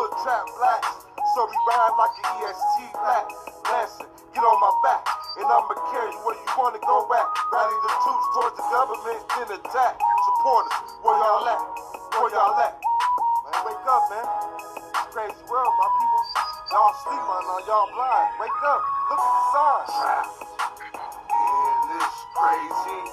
[0.03, 1.07] hood trap blacks.
[1.31, 3.25] So we ride like an EST black.
[3.63, 5.07] Blessing, get on my back.
[5.39, 7.27] And I'ma carry you where you wanna go at.
[7.55, 9.95] Rally the troops towards the government, then attack.
[9.95, 10.75] Supporters,
[11.07, 11.61] where y'all at?
[12.19, 12.75] Where y'all at?
[13.47, 14.27] Man, wake up, man.
[14.91, 16.23] This crazy world, my people.
[16.75, 17.41] Y'all sleep, man.
[17.47, 18.29] Now y'all blind.
[18.43, 18.81] Wake up.
[19.07, 19.91] Look at the signs.
[21.31, 23.12] In this crazy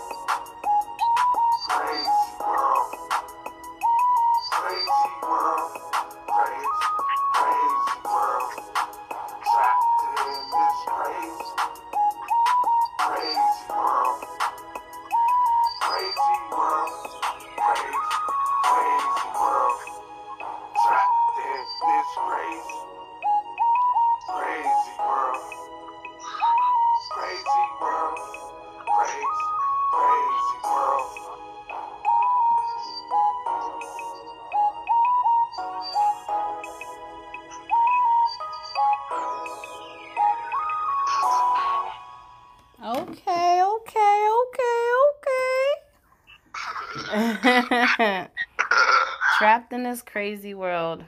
[50.13, 51.05] crazy world.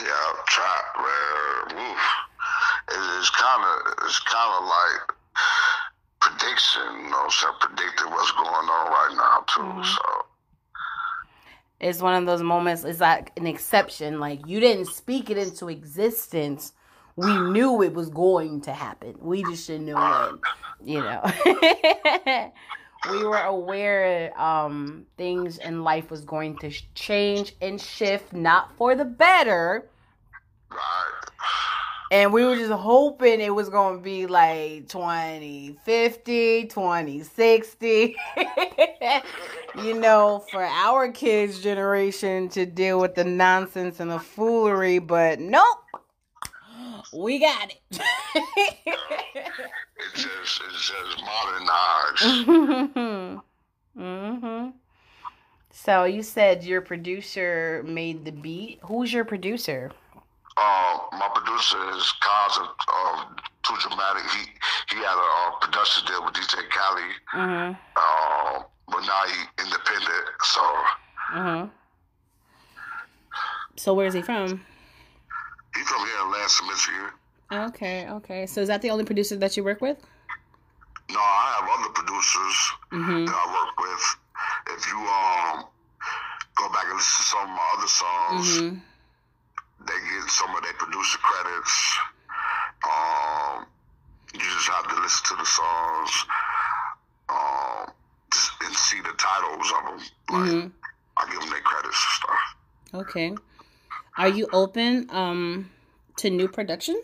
[0.00, 1.76] Yeah, trap, man.
[1.78, 1.98] Woof.
[3.18, 5.16] It's kind of, it's kind of like
[6.20, 9.62] prediction, you know, what predicting what's going on right now too.
[9.62, 9.82] Mm-hmm.
[9.84, 10.26] So
[11.80, 14.20] It's one of those moments, it's like an exception.
[14.20, 16.72] Like you didn't speak it into existence.
[17.16, 19.16] We knew it was going to happen.
[19.20, 20.40] We just didn't know when,
[20.82, 21.22] you know.
[23.10, 28.94] we were aware um, things in life was going to change and shift, not for
[28.94, 29.88] the better.
[32.12, 38.16] And we were just hoping it was going to be like 2050, 2060.
[39.82, 44.98] you know, for our kids' generation to deal with the nonsense and the foolery.
[44.98, 45.81] But nope,
[47.14, 47.80] we got it.
[48.34, 52.22] it's just, it's just modernized.
[53.96, 54.68] hmm
[55.70, 58.80] So you said your producer made the beat.
[58.84, 59.90] Who's your producer?
[60.56, 62.68] Uh, my producer is Cos of
[63.62, 64.22] Too Dramatic.
[64.32, 67.04] He he had a uh, production deal with DJ Khaled.
[67.26, 70.24] hmm Um, but now he independent.
[70.42, 70.60] So
[71.30, 71.64] hmm
[73.76, 74.64] So where's he from?
[75.76, 77.10] He from here in Lansing, Michigan.
[77.52, 78.46] Okay, okay.
[78.46, 79.98] So is that the only producer that you work with?
[81.10, 83.24] No, I have other producers Mm-hmm.
[83.26, 84.16] that I work with.
[84.78, 85.64] If you um
[86.56, 88.78] go back and listen to some of my other songs, Mm-hmm.
[89.86, 91.98] they get some of their producer credits.
[92.84, 93.66] Um,
[94.34, 96.26] you just have to listen to the songs
[97.28, 97.92] um,
[98.64, 99.98] and see the titles of them.
[100.30, 100.68] Like, Mm-hmm.
[101.18, 102.42] I give them their credits and stuff.
[102.94, 103.34] Okay.
[104.16, 105.70] Are you open um
[106.16, 107.00] to new production?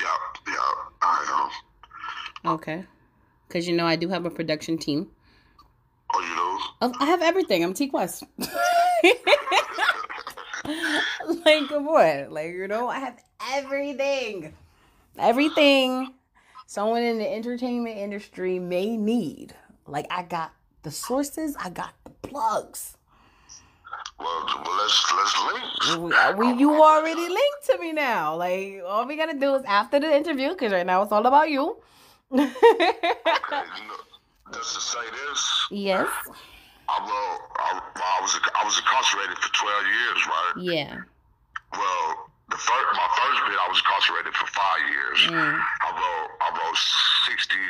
[0.00, 0.06] Yeah,
[0.46, 0.54] yeah,
[1.02, 1.50] I
[2.44, 2.52] am.
[2.52, 2.84] Okay.
[3.48, 5.08] Cause you know I do have a production team.
[6.14, 6.92] Oh, you know?
[7.00, 7.64] I have everything.
[7.64, 8.24] I'm T Quest.
[8.38, 8.48] like
[11.68, 13.18] come on, like you know, I have
[13.52, 14.54] everything,
[15.18, 16.14] everything
[16.66, 19.54] someone in the entertainment industry may need.
[19.88, 20.52] Like I got
[20.84, 22.96] the sources, I got the plugs.
[24.20, 26.36] Well, well let's let's link.
[26.38, 28.36] We, we you already linked to me now.
[28.36, 31.48] Like all we gotta do is after the interview, because right now it's all about
[31.50, 31.76] you.
[32.32, 34.00] Okay, you know,
[34.52, 36.08] just to say this, yes.
[36.88, 40.52] I, well, I, I was I was incarcerated for twelve years, right?
[40.58, 40.94] Yeah.
[41.72, 45.18] Well, the first my first bit, I was incarcerated for five years.
[45.30, 45.58] Mm.
[45.58, 46.78] I wrote I wrote
[47.26, 47.62] sixty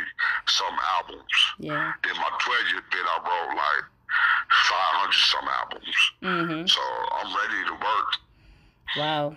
[0.46, 1.36] some albums.
[1.58, 1.92] Yeah.
[2.02, 3.84] Then my twelve year bit, I wrote like
[4.50, 6.12] five hundred some albums.
[6.22, 6.66] Mm-hmm.
[6.66, 6.80] So
[7.12, 8.08] I'm ready to work.
[8.96, 9.36] Wow.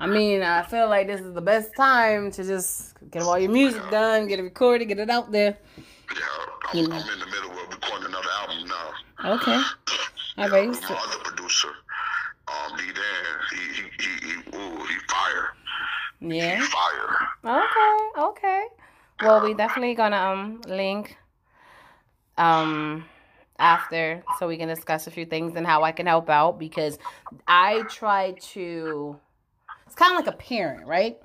[0.00, 3.52] I mean, I feel like this is the best time to just get all your
[3.52, 5.56] music done, get it recorded, get it out there.
[5.76, 6.20] Yeah,
[6.70, 6.96] I'm, You know.
[6.96, 9.34] I'm in the middle of recording another album now.
[9.36, 9.62] Okay.
[10.38, 10.68] All right.
[10.68, 11.68] With my other producer,
[12.48, 12.94] um, D Dan,
[13.50, 15.54] he he he, he ooh, he fire,
[16.20, 16.56] Yeah.
[16.56, 17.28] he fire.
[17.44, 18.20] Okay.
[18.20, 18.64] Okay.
[19.22, 21.16] Well, we definitely gonna um link
[22.38, 23.04] um
[23.62, 26.98] after so we can discuss a few things and how I can help out because
[27.46, 29.18] I try to.
[29.86, 31.18] It's kind of like a parent, right?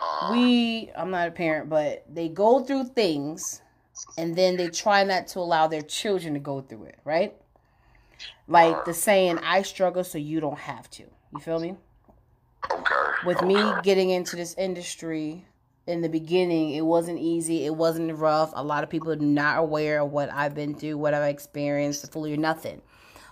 [0.00, 0.32] Uh-huh.
[0.32, 3.62] we i'm not a parent but they go through things
[4.16, 7.34] and then they try not to allow their children to go through it right
[8.46, 11.02] like the saying i struggle so you don't have to
[11.32, 11.74] you feel me
[12.70, 12.94] Okay.
[13.26, 15.44] with me getting into this industry
[15.88, 19.58] in the beginning it wasn't easy it wasn't rough a lot of people are not
[19.58, 22.80] aware of what i've been through what i've experienced fully or nothing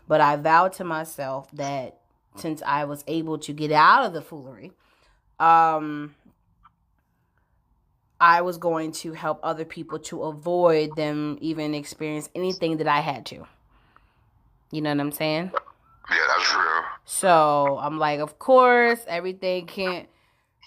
[0.09, 1.99] but i vowed to myself that
[2.35, 4.73] since i was able to get out of the foolery
[5.39, 6.15] um
[8.19, 13.01] I was going to help other people to avoid them even experience anything that I
[13.01, 13.47] had to.
[14.73, 15.51] You know what I'm saying?
[16.11, 16.83] Yeah, that's real.
[17.05, 20.09] So I'm like, of course, everything can't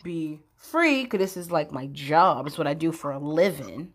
[0.04, 2.45] be free because this is like my job.
[2.45, 3.93] It's what I do for a living.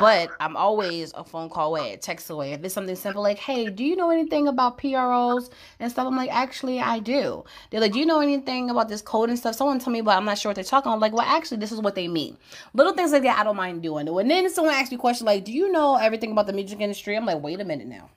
[0.00, 2.52] But I'm always a phone call away, a text away.
[2.52, 5.48] If it's something simple like, hey, do you know anything about PROs
[5.80, 6.06] and stuff?
[6.06, 7.42] I'm like, actually, I do.
[7.70, 9.54] They're like, do you know anything about this code and stuff?
[9.54, 10.92] Someone tell me, but I'm not sure what they're talking.
[10.92, 12.36] I'm like, well, actually, this is what they mean.
[12.74, 14.06] Little things like that, I don't mind doing.
[14.08, 16.80] And then someone asks me a question like, do you know everything about the music
[16.80, 17.16] industry?
[17.16, 18.10] I'm like, wait a minute now.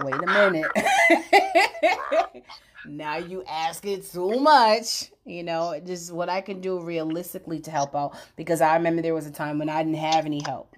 [0.00, 0.70] Wait a minute.
[2.86, 5.10] now you ask it too much.
[5.24, 8.16] You know, just what I can do realistically to help out.
[8.36, 10.74] Because I remember there was a time when I didn't have any help.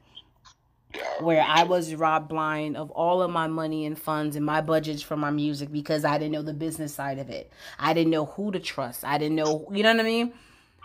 [1.20, 5.00] Where I was robbed blind of all of my money and funds and my budgets
[5.00, 7.50] for my music because I didn't know the business side of it.
[7.78, 9.04] I didn't know who to trust.
[9.04, 10.34] I didn't know, you know what I mean?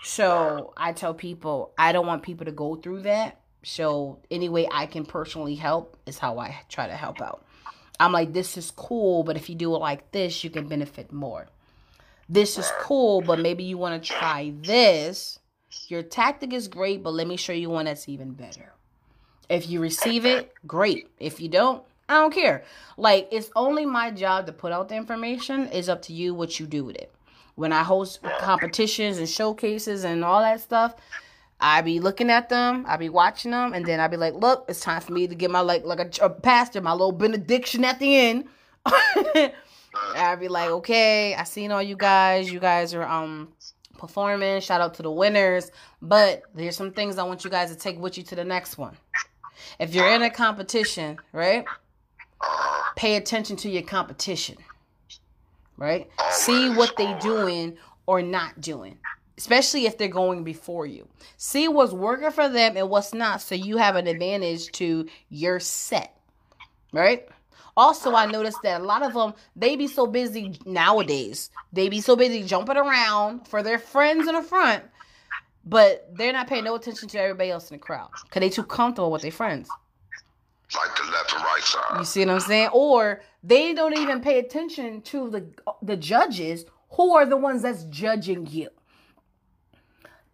[0.03, 3.41] So I tell people, I don't want people to go through that.
[3.63, 7.43] So any way I can personally help is how I try to help out.
[7.99, 11.11] I'm like, this is cool, but if you do it like this, you can benefit
[11.11, 11.47] more.
[12.29, 15.39] This is cool, but maybe you want to try this.
[15.87, 18.73] Your tactic is great, but let me show you one that's even better.
[19.49, 21.09] If you receive it, great.
[21.19, 22.63] If you don't, I don't care.
[22.97, 25.69] Like, it's only my job to put out the information.
[25.71, 27.11] It's up to you what you do with it.
[27.55, 30.95] When I host competitions and showcases and all that stuff,
[31.59, 34.65] I be looking at them, I be watching them, and then I be like, look,
[34.69, 37.83] it's time for me to get my like like a, a pastor, my little benediction
[37.83, 38.45] at the end.
[38.85, 42.51] I be like, okay, I seen all you guys.
[42.51, 43.49] You guys are um
[43.97, 44.61] performing.
[44.61, 45.71] Shout out to the winners.
[46.01, 48.77] But there's some things I want you guys to take with you to the next
[48.77, 48.95] one.
[49.79, 51.65] If you're in a competition, right?
[52.95, 54.57] Pay attention to your competition.
[55.77, 56.09] Right?
[56.31, 58.97] See what they doing or not doing.
[59.37, 61.07] Especially if they're going before you.
[61.37, 65.59] See what's working for them and what's not so you have an advantage to your
[65.59, 66.17] set.
[66.91, 67.27] Right?
[67.77, 71.51] Also, I noticed that a lot of them they be so busy nowadays.
[71.71, 74.83] They be so busy jumping around for their friends in the front,
[75.63, 78.63] but they're not paying no attention to everybody else in the crowd because they too
[78.63, 79.69] comfortable with their friends.
[80.75, 81.99] Like the left and right side.
[81.99, 82.69] You see what I'm saying?
[82.73, 85.45] Or they don't even pay attention to the
[85.83, 88.69] the judges who are the ones that's judging you.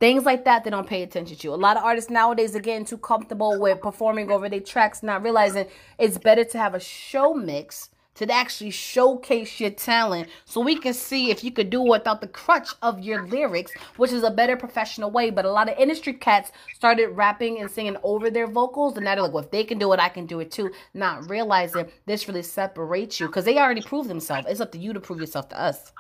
[0.04, 1.54] Things like that they don't pay attention to.
[1.54, 5.24] A lot of artists nowadays are getting too comfortable with performing over their tracks, not
[5.24, 5.66] realizing
[5.98, 10.94] it's better to have a show mix to actually showcase your talent so we can
[10.94, 14.30] see if you could do it without the crutch of your lyrics, which is a
[14.30, 15.30] better professional way.
[15.30, 19.16] But a lot of industry cats started rapping and singing over their vocals, and now
[19.16, 20.70] they're like, well, if they can do it, I can do it too.
[20.94, 24.48] Not realizing this really separates you because they already proved themselves.
[24.50, 25.94] It's up to you to prove yourself to us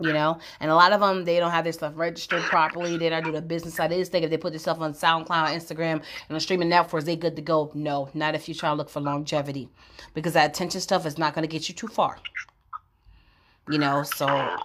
[0.00, 0.38] you know?
[0.60, 2.96] And a lot of them they don't have their stuff registered properly.
[2.96, 4.92] They don't do the business side they just think if they put their stuff on
[4.94, 7.70] soundcloud instagram and on streaming networks they good to go.
[7.74, 9.68] No not if you're trying to look for longevity.
[10.14, 12.18] Because that attention stuff is not going to get you too far.
[13.70, 14.56] You know so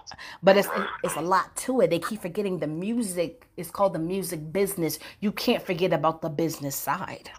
[0.42, 0.68] but it's
[1.02, 1.90] it's a lot to it.
[1.90, 3.46] They keep forgetting the music.
[3.56, 4.98] It's called the music business.
[5.20, 7.30] You can't forget about the business side.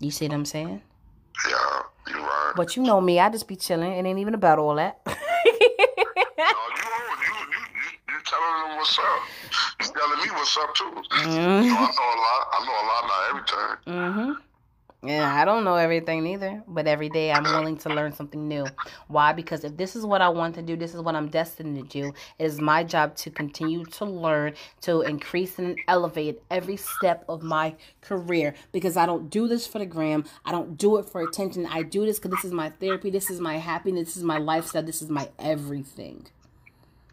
[0.00, 0.82] You see what i'm saying?
[1.48, 2.52] Yeah, you're right.
[2.56, 3.92] but you know me i just be chilling.
[3.92, 5.00] It ain't even about all that
[6.38, 9.04] you, you, you, you, you telling them what's up.
[9.80, 10.90] You telling me what's up too.
[11.10, 11.40] Mm-hmm.
[11.40, 12.42] I know a lot.
[12.52, 14.36] I know a lot, not everything.
[15.04, 18.64] Yeah, I don't know everything either, but every day I'm willing to learn something new.
[19.08, 19.34] Why?
[19.34, 21.82] Because if this is what I want to do, this is what I'm destined to
[21.82, 22.14] do.
[22.38, 27.42] It is my job to continue to learn, to increase and elevate every step of
[27.42, 28.54] my career.
[28.72, 30.24] Because I don't do this for the gram.
[30.46, 31.66] I don't do it for attention.
[31.66, 33.10] I do this because this is my therapy.
[33.10, 34.08] This is my happiness.
[34.08, 34.82] This is my lifestyle.
[34.82, 36.28] This is my everything.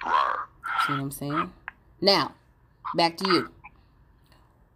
[0.02, 1.52] See what I'm saying?
[2.00, 2.36] Now,
[2.96, 3.52] back to you.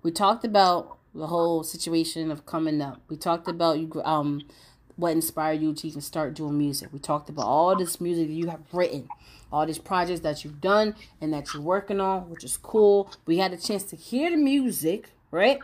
[0.04, 3.02] We talked about the whole situation of coming up.
[3.10, 4.44] We talked about you um
[4.98, 6.90] what inspired you to even start doing music.
[6.94, 9.10] We talked about all this music you have written,
[9.52, 13.12] all these projects that you've done and that you're working on, which is cool.
[13.26, 15.60] We had a chance to hear the music, right?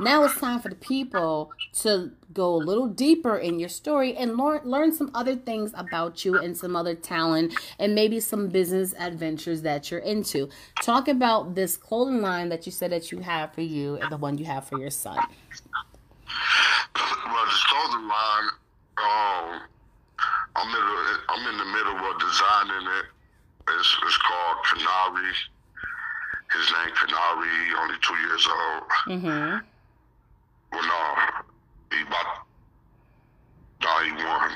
[0.00, 1.50] Now it's time for the people
[1.80, 6.24] to go a little deeper in your story and learn learn some other things about
[6.24, 10.48] you and some other talent and maybe some business adventures that you're into.
[10.82, 14.16] Talk about this clothing line that you said that you have for you and the
[14.16, 15.18] one you have for your son.
[16.94, 18.48] Well, this clothing line,
[18.98, 19.60] um,
[20.56, 23.06] I'm in the, I'm in the middle of designing it.
[23.70, 25.34] It's, it's called Canary.
[26.52, 27.56] His name Canary.
[27.78, 28.82] Only two years old.
[29.06, 29.58] Mm-hmm.
[30.72, 31.00] Well, no,
[31.96, 32.26] he about.
[33.82, 34.50] No, he won.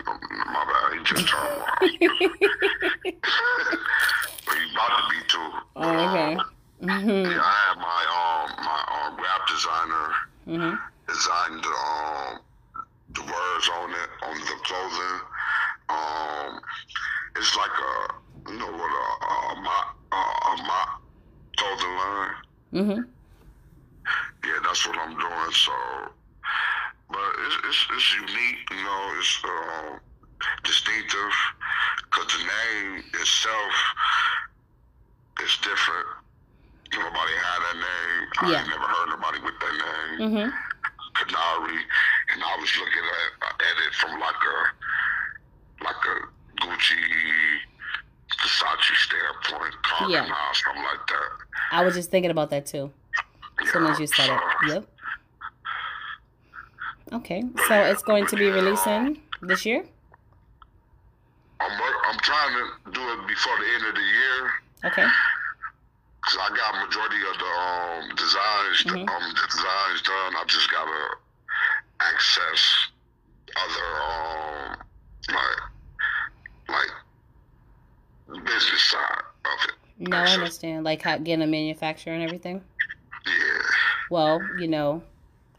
[0.46, 0.98] My bad.
[0.98, 1.76] He just turned one.
[4.46, 5.50] but he about to be two.
[5.76, 6.36] Oh, okay.
[6.82, 7.30] Mm-hmm.
[7.30, 10.08] Yeah, I have my um my um rap designer
[10.48, 10.74] Mm-hmm.
[11.06, 12.40] designed um
[13.14, 15.20] the words on it on the clothing.
[15.88, 16.60] Um,
[17.36, 20.56] it's like a you know what a a mock a, a
[21.58, 22.34] mock clothing line.
[22.72, 23.02] Mm-hmm.
[24.44, 25.52] Yeah, that's what I'm doing.
[25.52, 25.72] So,
[27.10, 28.70] but it's it's, it's unique.
[28.70, 30.00] You know, it's um,
[30.64, 31.32] distinctive
[32.10, 33.72] because the name itself
[35.44, 36.06] is different.
[36.94, 38.28] Nobody had that name.
[38.40, 38.58] I Yeah.
[38.60, 40.28] ain't never heard nobody with that name.
[40.28, 40.50] Mm-hmm.
[41.14, 41.78] Canary,
[42.34, 46.96] and I was looking at, at it from like a like a Gucci,
[48.40, 50.26] Versace standpoint, Carmen Yeah.
[50.26, 50.52] yeah.
[50.52, 51.28] something like that.
[51.70, 52.90] I was just thinking about that too.
[53.62, 54.40] As soon as you said it.
[54.68, 54.86] Yep.
[57.12, 57.42] Okay.
[57.68, 59.84] So it's going to be releasing this year?
[61.60, 61.70] I'm
[62.08, 64.50] I'm trying to do it before the end of the year.
[64.86, 65.06] Okay.
[66.24, 69.08] Cause I got majority of the um, designs, Mhm.
[69.10, 70.36] um, the designs done.
[70.36, 71.16] I just gotta
[72.00, 72.88] access
[73.56, 74.76] other um,
[75.28, 75.60] like
[76.68, 76.90] like
[78.28, 80.08] business side of it.
[80.08, 80.84] No, I understand.
[80.84, 82.62] Like how getting a manufacturer and everything.
[83.26, 83.32] Yeah.
[84.10, 85.02] Well, you know,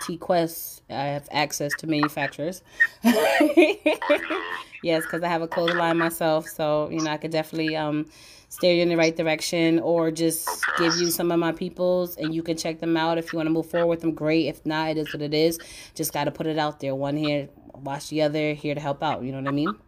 [0.01, 2.61] T Quest, I have access to manufacturers.
[3.03, 8.07] yes, because I have a clothing line myself, so you know I could definitely um
[8.49, 10.47] steer you in the right direction, or just
[10.78, 13.47] give you some of my peoples, and you can check them out if you want
[13.47, 14.14] to move forward with them.
[14.14, 14.47] Great.
[14.47, 15.57] If not, it is what it is.
[15.95, 16.93] Just got to put it out there.
[16.93, 18.53] One here, watch the other.
[18.53, 19.24] Here to help out.
[19.24, 19.70] You know what I mean?
[19.70, 19.80] Okay,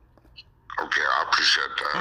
[0.80, 1.05] I appreciate that.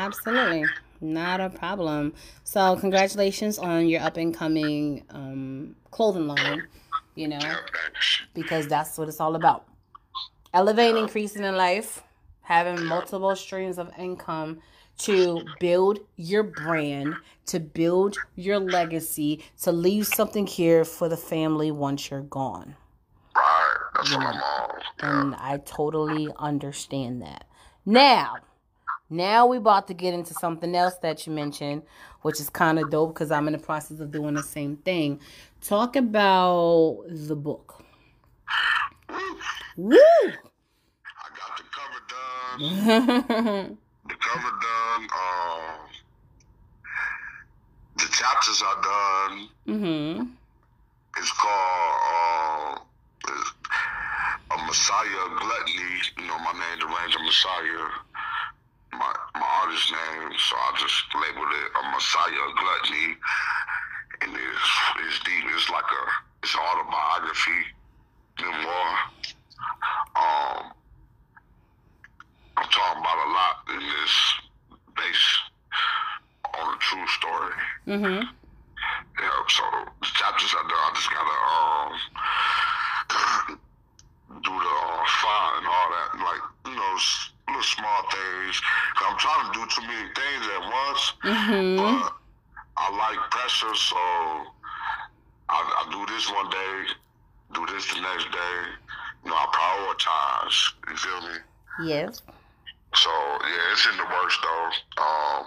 [0.05, 0.65] Absolutely.
[1.01, 2.15] Not a problem.
[2.45, 6.65] So, congratulations on your up and coming um, clothing line,
[7.15, 7.59] you know, Yeah,
[8.35, 9.67] because that's what it's all about.
[10.53, 12.03] Elevating, increasing in life,
[12.43, 14.61] having multiple streams of income
[14.99, 21.71] to build your brand, to build your legacy, to leave something here for the family
[21.71, 22.77] once you're gone.
[23.35, 24.81] Right, that's what I'm on.
[25.01, 27.47] And I totally understand that.
[27.85, 28.37] Now,
[29.11, 31.83] now we about to get into something else that you mentioned,
[32.23, 35.21] which is kind of dope because I'm in the process of doing the same thing.
[35.63, 37.83] Talk about the book.
[39.77, 39.99] Woo!
[41.17, 43.79] I got the cover done.
[44.09, 45.09] The cover done.
[45.13, 45.91] Um,
[47.99, 49.49] the chapters are done.
[49.69, 50.31] mhm.
[51.19, 52.79] It's called uh,
[53.29, 53.53] it's
[54.53, 56.03] a Messiah Gluttony.
[56.19, 57.89] You know, my name, Derange Da Messiah.
[58.99, 63.17] My my artist name, so I just labeled it a Messiah Gluttony,
[64.23, 64.71] and it's
[65.03, 65.45] it's deep.
[65.55, 66.07] It's like a
[66.43, 67.75] it's an autobiography
[68.41, 68.99] memoir.
[70.15, 70.73] Um,
[72.57, 74.35] I'm talking about a lot in this
[74.97, 75.39] based
[76.59, 77.53] on a true story.
[77.87, 78.23] Mm-hmm.
[79.21, 79.63] Yeah, so
[80.01, 81.93] the chapters I do, I just gotta um
[84.45, 86.97] do the uh, font and all that, like you know,
[87.49, 88.61] little small things.
[88.97, 91.77] i I'm trying to do too many things at once, Mm-hmm.
[91.77, 92.13] but
[92.77, 96.75] I like pressure, so I, I do this one day,
[97.55, 98.57] do this the next day.
[99.25, 100.57] You know, I prioritize.
[100.91, 101.37] You feel me?
[101.93, 102.23] Yes.
[102.95, 104.71] So yeah, it's in the works though.
[105.03, 105.47] Um,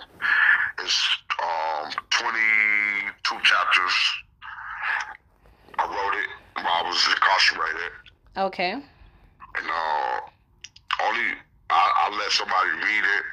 [0.79, 1.07] it's
[1.41, 3.93] um 22 chapters.
[5.79, 6.29] I wrote it
[6.63, 7.91] while I was incarcerated,
[8.37, 8.71] Okay.
[8.73, 10.19] and uh,
[11.03, 11.33] only
[11.69, 13.23] I, I let somebody read it,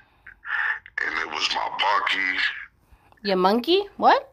[1.07, 2.39] and it was my bunkie.
[3.23, 3.85] Your monkey?
[3.97, 4.33] What?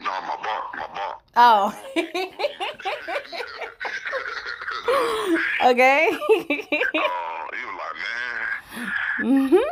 [0.00, 1.16] No, my bunk, my bunk.
[1.36, 1.72] Oh.
[5.70, 6.08] okay.
[6.10, 7.96] Uh, he was like,
[9.20, 9.62] man, man,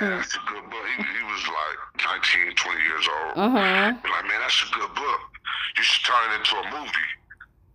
[0.00, 0.86] that's a good book.
[0.96, 1.78] He, he was like
[2.22, 3.32] 19, 20 years old.
[3.36, 3.92] uh-huh.
[4.02, 5.20] He like, man, that's a good book.
[5.76, 7.10] You should turn it into a movie.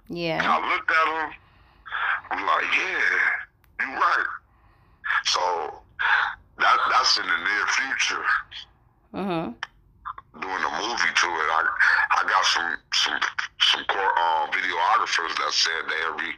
[0.09, 0.41] And Yeah.
[0.43, 1.31] I looked at him.
[2.31, 4.25] I'm like, yeah, you're right.
[5.23, 5.41] So
[6.59, 8.25] that that's in the near future.
[9.13, 9.47] Uh-huh.
[10.35, 11.49] Doing a movie to it.
[11.55, 11.61] I
[12.11, 13.19] I got some some
[13.59, 16.31] some core um, videographers that said they'll be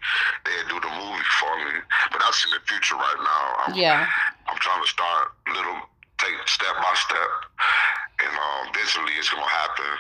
[0.46, 1.82] they'll do the movie for me.
[2.12, 3.66] But that's in the future right now.
[3.66, 4.06] I'm, Yeah.
[4.48, 5.82] I'm trying to start little
[6.20, 7.32] take step by step.
[8.22, 9.92] And um, eventually it's gonna happen.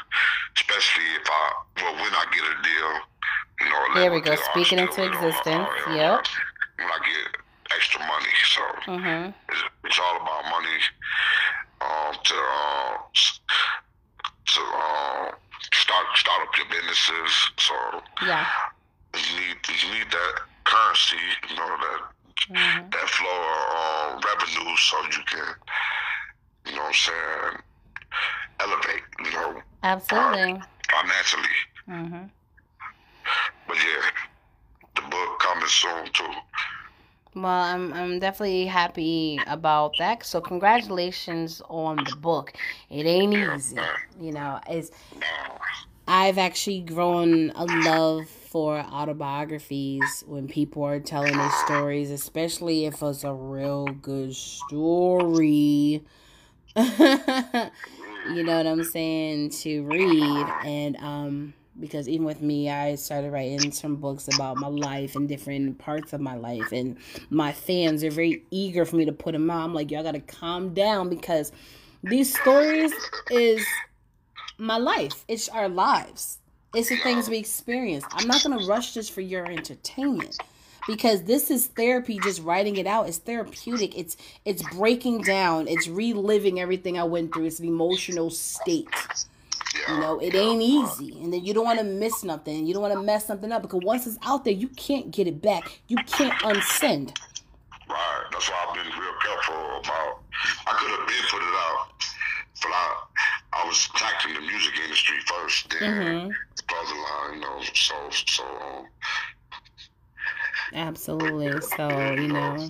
[0.55, 1.43] Especially if I
[1.81, 2.93] well when I get a deal.
[3.61, 6.25] You know, There we go, speaking into know, existence, uh, yep.
[6.77, 7.41] When I get
[7.75, 8.61] extra money, so
[8.93, 9.31] Uh-huh.
[9.49, 10.79] it's, it's all about money.
[11.79, 12.97] Um, to uh,
[14.53, 15.31] to uh,
[15.73, 17.31] start start up your businesses.
[17.59, 17.75] So
[18.25, 18.45] Yeah.
[19.13, 21.17] you need you need that currency,
[21.49, 22.01] you know that
[22.49, 22.91] Mhm.
[22.91, 25.55] that flow of uh, revenue, so you can,
[26.65, 27.61] you know, what I'm saying,
[28.59, 30.61] elevate, you know, Absolutely.
[30.89, 31.55] financially.
[31.89, 32.25] Mm-hmm.
[33.67, 34.09] But yeah,
[34.95, 36.33] the book coming soon too.
[37.41, 40.25] Well, I'm I'm definitely happy about that.
[40.25, 42.53] So congratulations on the book.
[42.89, 43.77] It ain't easy,
[44.19, 44.59] you know.
[44.67, 44.91] It's
[46.07, 53.03] I've actually grown a love for autobiographies when people are telling their stories, especially if
[53.03, 56.03] it's a real good story.
[56.75, 59.49] you know what I'm saying?
[59.49, 64.67] To read and um because even with me I started writing some books about my
[64.67, 66.97] life and different parts of my life and
[67.29, 69.63] my fans are very eager for me to put them out.
[69.63, 71.51] I'm like, y'all gotta calm down because
[72.03, 72.93] these stories
[73.29, 73.65] is
[74.57, 75.23] my life.
[75.27, 76.39] It's our lives.
[76.73, 78.03] It's the things we experience.
[78.11, 80.37] I'm not gonna rush this for your entertainment
[80.87, 82.19] because this is therapy.
[82.19, 83.97] Just writing it out it's therapeutic.
[83.97, 85.67] It's it's breaking down.
[85.67, 87.45] It's reliving everything I went through.
[87.45, 88.87] It's an emotional state.
[89.89, 92.65] You know, it ain't easy, and then you don't want to miss nothing.
[92.67, 95.27] You don't want to mess something up because once it's out there, you can't get
[95.27, 95.81] it back.
[95.87, 97.17] You can't unsend.
[97.89, 98.23] Right.
[98.31, 100.23] That's why I've been real careful about.
[100.67, 101.87] I could have been put it out,
[102.61, 103.03] but I
[103.53, 106.35] I was attacking the music industry first, then Mhm.
[106.67, 107.61] the line, you know.
[107.73, 108.87] So so um,
[110.73, 111.61] Absolutely.
[111.61, 112.69] So you know,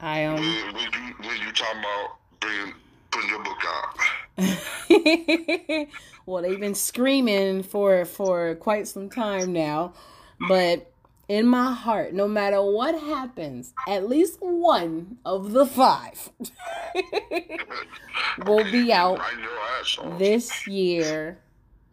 [0.00, 0.36] I um.
[0.36, 2.74] when, when you when you talking about bringing
[3.10, 3.98] putting your book out,
[6.26, 9.94] well, they've been screaming for for quite some time now,
[10.48, 10.90] but
[11.28, 16.30] in my heart, no matter what happens, at least one of the five
[18.46, 20.18] will be out write your ass off.
[20.18, 21.38] this year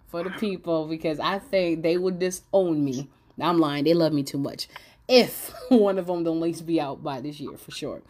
[0.08, 3.10] for the people because I think they would disown me.
[3.40, 4.70] I'm lying; they love me too much.
[5.08, 8.02] If one of them don't at least be out by this year for sure.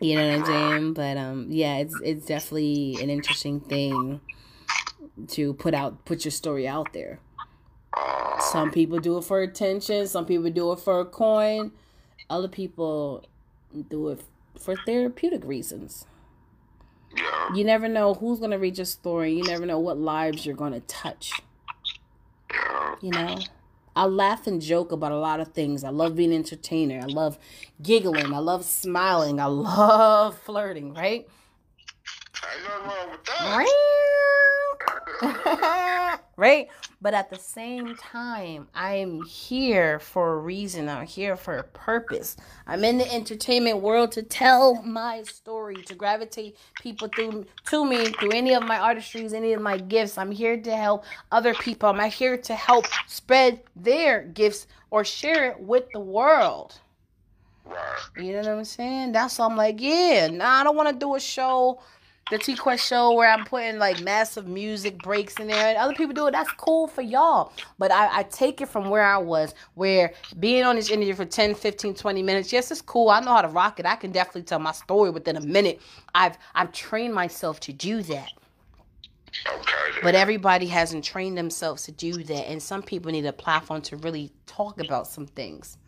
[0.00, 0.92] You know what I'm saying?
[0.94, 4.20] But um, yeah, it's it's definitely an interesting thing
[5.28, 7.20] to put out, put your story out there.
[8.40, 10.06] Some people do it for attention.
[10.06, 11.72] Some people do it for a coin.
[12.30, 13.24] Other people
[13.88, 14.22] do it
[14.58, 16.06] for therapeutic reasons.
[17.16, 17.54] Yeah.
[17.54, 19.34] You never know who's gonna read your story.
[19.34, 21.32] You never know what lives you're gonna touch.
[22.50, 22.94] Yeah.
[23.02, 23.38] You know,
[23.96, 25.84] I laugh and joke about a lot of things.
[25.84, 27.00] I love being an entertainer.
[27.00, 27.38] I love
[27.82, 28.32] giggling.
[28.32, 29.40] I love smiling.
[29.40, 30.94] I love flirting.
[30.94, 31.26] Right?
[32.42, 33.56] Ain't nothing wrong with that.
[36.36, 36.68] right?
[37.02, 40.88] But at the same time, I'm here for a reason.
[40.88, 42.36] I'm here for a purpose.
[42.66, 48.06] I'm in the entertainment world to tell my story, to gravitate people through to me
[48.06, 50.18] through any of my artistries, any of my gifts.
[50.18, 51.88] I'm here to help other people.
[51.88, 56.78] I'm here to help spread their gifts or share it with the world.
[58.16, 59.12] You know what I'm saying?
[59.12, 61.80] That's why I'm like, yeah, nah, I don't want to do a show,
[62.30, 65.68] the T Quest show, where I'm putting like massive music breaks in there.
[65.68, 66.32] And other people do it.
[66.32, 67.52] That's cool for y'all.
[67.78, 71.24] But I, I take it from where I was, where being on this interview for
[71.24, 73.10] 10, 15, 20 minutes, yes, it's cool.
[73.10, 73.86] I know how to rock it.
[73.86, 75.80] I can definitely tell my story within a minute.
[76.14, 78.30] I've I've trained myself to do that.
[79.46, 80.00] Okay.
[80.02, 82.50] But everybody hasn't trained themselves to do that.
[82.50, 85.78] And some people need a platform to really talk about some things.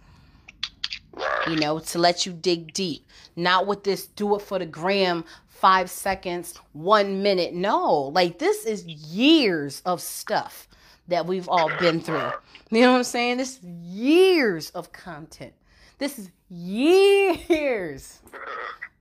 [1.14, 1.48] right.
[1.48, 3.06] you know, to let you dig deep.
[3.36, 5.24] Not with this do it for the gram,
[5.62, 7.54] five seconds, one minute.
[7.54, 10.66] No, like this is years of stuff
[11.06, 12.32] that we've all been through.
[12.70, 13.36] You know what I'm saying?
[13.36, 15.52] This is years of content.
[15.98, 18.18] This is years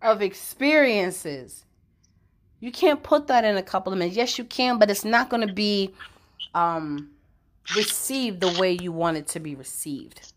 [0.04, 1.66] of experiences.
[2.60, 4.16] You can't put that in a couple of minutes.
[4.16, 5.96] Yes, you can, but it's not going to be
[6.54, 7.10] um,
[7.76, 10.31] received the way you want it to be received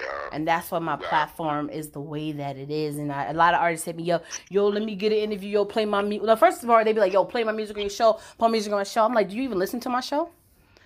[0.00, 0.06] Yeah.
[0.32, 2.96] and that's why my platform is the way that it is.
[2.96, 5.50] And I, a lot of artists hit me, yo, yo, let me get an interview,
[5.50, 6.26] yo, play my music.
[6.26, 8.48] Well, first of all, they be like, yo, play my music on your show, play
[8.48, 9.04] my music on my show.
[9.04, 10.24] I'm like, do you even listen to my show?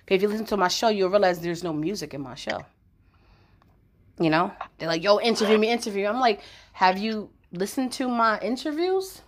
[0.07, 2.63] 'Cause if you listen to my show, you'll realize there's no music in my show.
[4.19, 6.05] You know, they're like, yo, interview me, interview.
[6.07, 6.41] I'm like,
[6.73, 9.21] have you listened to my interviews?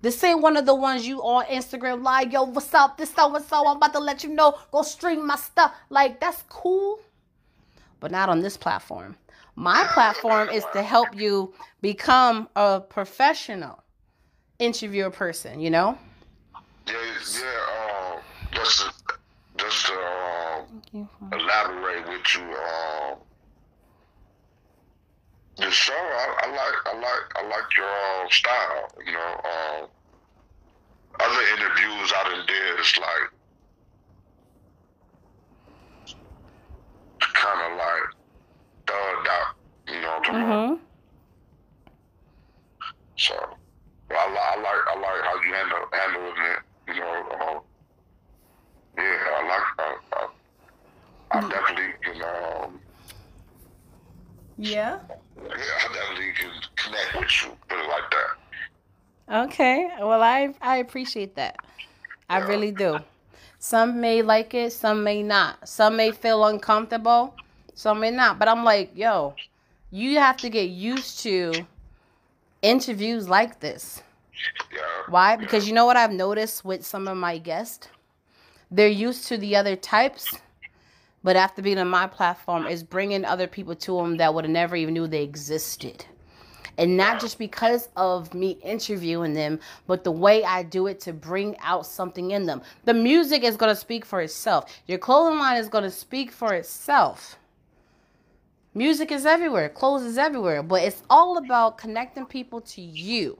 [0.00, 2.96] This ain't one of the ones you on Instagram like, yo, what's up?
[2.96, 3.64] This so and so.
[3.68, 4.58] I'm about to let you know.
[4.72, 5.72] Go stream my stuff.
[5.90, 6.98] Like, that's cool
[8.02, 9.16] but not on this platform.
[9.54, 13.82] My platform is to help you become a professional
[14.58, 15.96] interviewer person, you know?
[16.88, 16.94] Yeah,
[17.40, 18.14] yeah.
[18.14, 18.20] Um,
[18.52, 19.14] just to,
[19.56, 22.42] just to um, elaborate with you.
[22.42, 23.18] Um,
[25.58, 28.88] the show, I, I like, I like, I like your uh, style.
[29.06, 29.88] You know,
[31.20, 33.30] other interviews I done did, it's like
[37.42, 38.06] kind of like
[38.86, 39.54] thugged out.
[39.88, 40.70] You know what I'm talking about?
[40.70, 40.84] Mm-hmm.
[43.16, 43.34] So,
[44.10, 46.60] I, li- I like I like how you handle handling it.
[46.88, 47.60] You know, um,
[48.96, 52.22] yeah, I like I, I, I definitely can.
[52.22, 52.80] Um,
[54.58, 54.98] Yeah.
[55.36, 57.48] yeah, I definitely can connect with you.
[57.68, 59.44] Put it like that.
[59.46, 59.88] Okay.
[60.00, 61.56] Well, I I appreciate that.
[62.28, 62.98] I really do.
[63.64, 65.68] Some may like it, some may not.
[65.68, 67.36] Some may feel uncomfortable,
[67.74, 68.40] some may not.
[68.40, 69.36] But I'm like, yo,
[69.92, 71.52] you have to get used to
[72.60, 74.02] interviews like this.
[74.72, 74.80] Yeah.
[75.08, 75.36] Why?
[75.36, 77.86] Because you know what I've noticed with some of my guests?
[78.68, 80.40] They're used to the other types,
[81.22, 84.50] but after being on my platform, is bringing other people to them that would have
[84.50, 86.04] never even knew they existed.
[86.78, 91.12] And not just because of me interviewing them, but the way I do it to
[91.12, 92.62] bring out something in them.
[92.84, 94.72] The music is going to speak for itself.
[94.86, 97.36] Your clothing line is going to speak for itself.
[98.74, 103.38] Music is everywhere, clothes is everywhere, but it's all about connecting people to you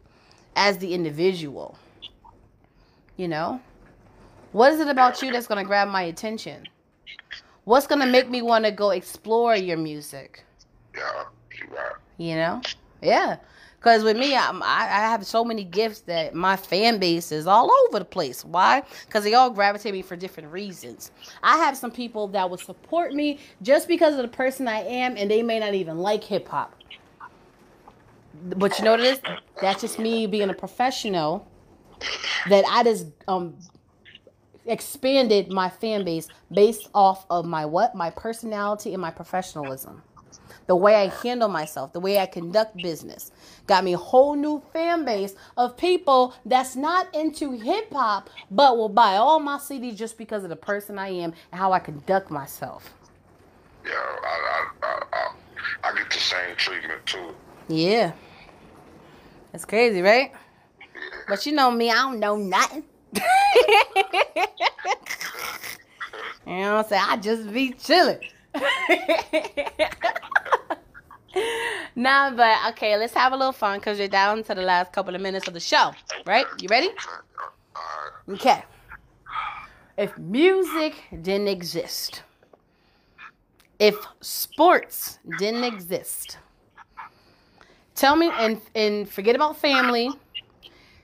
[0.57, 1.79] as the individual.
[3.17, 3.61] You know?
[4.53, 6.69] What is it about you that's going to grab my attention?
[7.65, 10.45] What's going to make me want to go explore your music?
[10.95, 11.25] Yeah.
[11.59, 11.93] You right.
[12.19, 12.61] You know?
[13.03, 13.37] Yeah.
[13.79, 17.49] Because with me, I'm, I, I have so many gifts that my fan base is
[17.49, 18.45] all over the place.
[18.45, 18.85] Why?
[19.07, 21.11] Because they all gravitate me for different reasons.
[21.43, 25.17] I have some people that will support me just because of the person I am,
[25.17, 26.77] and they may not even like hip hop.
[28.35, 29.21] But you know what it is?
[29.61, 31.49] That's just me being a professional
[32.47, 33.57] that I just um
[34.65, 37.97] expanded my fan base based off of my what?
[37.97, 40.03] My personality and my professionalism.
[40.73, 43.31] The way I handle myself, the way I conduct business.
[43.67, 48.79] Got me a whole new fan base of people that's not into hip hop but
[48.79, 51.79] will buy all my CDs just because of the person I am and how I
[51.79, 52.95] conduct myself.
[53.85, 53.93] Yeah.
[53.93, 57.35] I I, I, I, I get the same treatment too.
[57.69, 58.13] Yeah.
[59.53, 60.33] That's crazy, right?
[61.29, 62.85] But you know me, I don't know nothing.
[63.15, 63.23] you
[66.47, 67.05] know what I'm saying?
[67.09, 68.21] I just be chilling.
[71.97, 75.15] nah, but okay, let's have a little fun because you're down to the last couple
[75.15, 75.93] of minutes of the show,
[76.27, 76.47] right?
[76.61, 76.91] You ready?
[78.29, 78.63] Okay.
[79.97, 82.23] If music didn't exist,
[83.79, 86.39] if sports didn't exist,
[87.95, 90.19] tell me and and forget about family.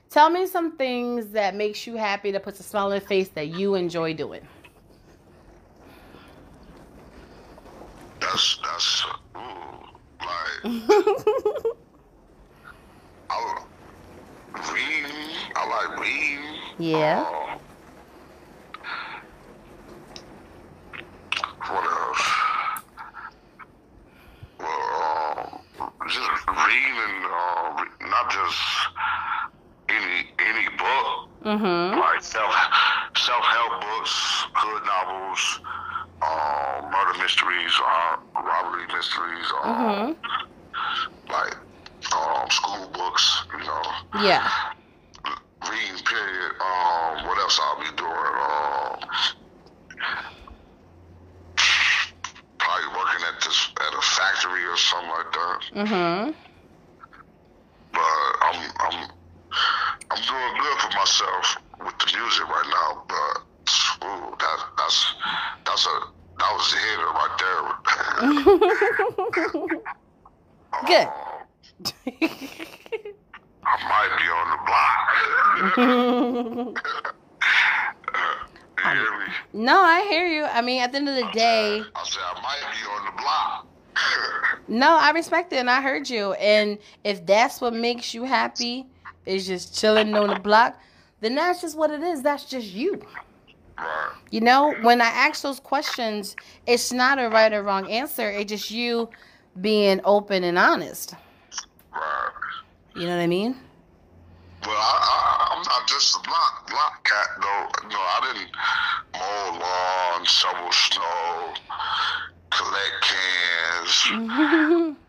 [0.09, 3.29] Tell me some things that makes you happy that puts a smile on your face
[3.29, 4.41] that you enjoy doing.
[8.29, 9.05] That's that's
[9.37, 9.79] ooh,
[10.21, 10.63] like
[13.29, 13.55] I
[14.73, 15.35] reading.
[15.55, 16.55] I like reading.
[16.77, 17.25] Yeah.
[17.27, 17.57] Uh,
[21.67, 22.23] what else?
[24.59, 28.59] Well, um, just reading, uh, re- not just
[29.89, 31.07] any any book,
[31.45, 31.99] Mm-hmm.
[31.99, 32.53] like self
[33.17, 34.13] self help books,
[34.55, 35.59] hood novels,
[36.21, 40.17] um, murder mysteries, uh, robbery mysteries, um,
[41.29, 41.55] like
[42.15, 43.83] um, school books, you know
[44.21, 44.51] Yeah.
[45.69, 46.51] reading period.
[46.59, 48.11] Um, what else I'll be doing?
[48.11, 48.99] Um,
[52.57, 55.59] probably working at this at a factory or something like that.
[55.75, 56.31] Mm-hmm.
[57.93, 59.09] But I'm I'm
[60.11, 63.03] I'm doing good for myself with the music right now.
[63.07, 63.43] But
[64.05, 65.15] ooh, that that's
[65.65, 65.99] that's a
[66.39, 67.63] that was a hitter right there.
[70.87, 71.07] Good.
[73.65, 74.99] I might be on the block.
[78.95, 79.25] you hear me?
[79.53, 80.45] no, I hear you.
[80.59, 83.21] I mean, at the end of the day, I said I might be on the
[83.21, 83.67] block.
[84.67, 86.33] no, I respect it and I heard you.
[86.33, 88.85] And if that's what makes you happy,
[89.25, 90.77] is just chilling on the block,
[91.21, 92.21] then that's just what it is.
[92.21, 93.01] That's just you.
[94.31, 96.35] You know, when I ask those questions,
[96.67, 98.29] it's not a right or wrong answer.
[98.29, 99.07] It's just you
[99.61, 101.15] being open and honest.
[101.93, 102.31] Right.
[102.97, 103.55] You know what I mean?
[104.65, 105.28] Well, I, I,
[105.89, 107.89] just a block block cat though.
[107.89, 108.51] No, I didn't
[109.13, 111.53] mow lawn, shovel snow,
[112.51, 114.95] collect cans.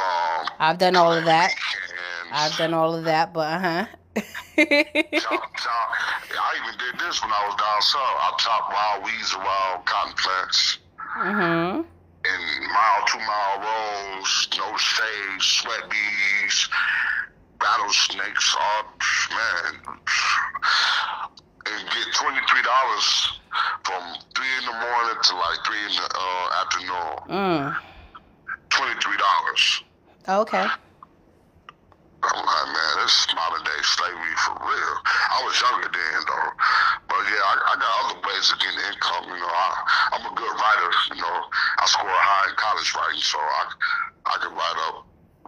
[0.00, 1.50] Um, I've done all of that.
[1.50, 2.30] cans.
[2.32, 3.86] I've done all of that, but uh huh.
[4.16, 5.88] Chop, chop.
[6.32, 8.00] I even did this when I was down south.
[8.00, 10.78] I chopped wild weeds around cotton plants.
[11.18, 11.84] mhm.
[12.24, 16.68] in mile, two mile rows, no shade, sweat bees,
[17.60, 18.84] rattlesnakes, all
[19.36, 19.74] man,
[21.66, 22.40] and get twenty
[23.84, 24.02] from
[24.34, 27.12] three in the morning to like three in the uh, afternoon.
[27.28, 27.76] Mm.
[28.70, 29.82] Twenty three dollars.
[30.28, 30.66] Okay.
[32.22, 34.94] I'm like, man, this is modern day slavery for real.
[35.32, 36.50] I was younger then though,
[37.08, 39.24] but yeah, I, I got other ways of getting income.
[39.32, 39.68] You know, I,
[40.12, 40.90] I'm a good writer.
[41.16, 41.38] You know,
[41.80, 43.62] I scored high in college writing, so I
[44.28, 44.96] I can write up,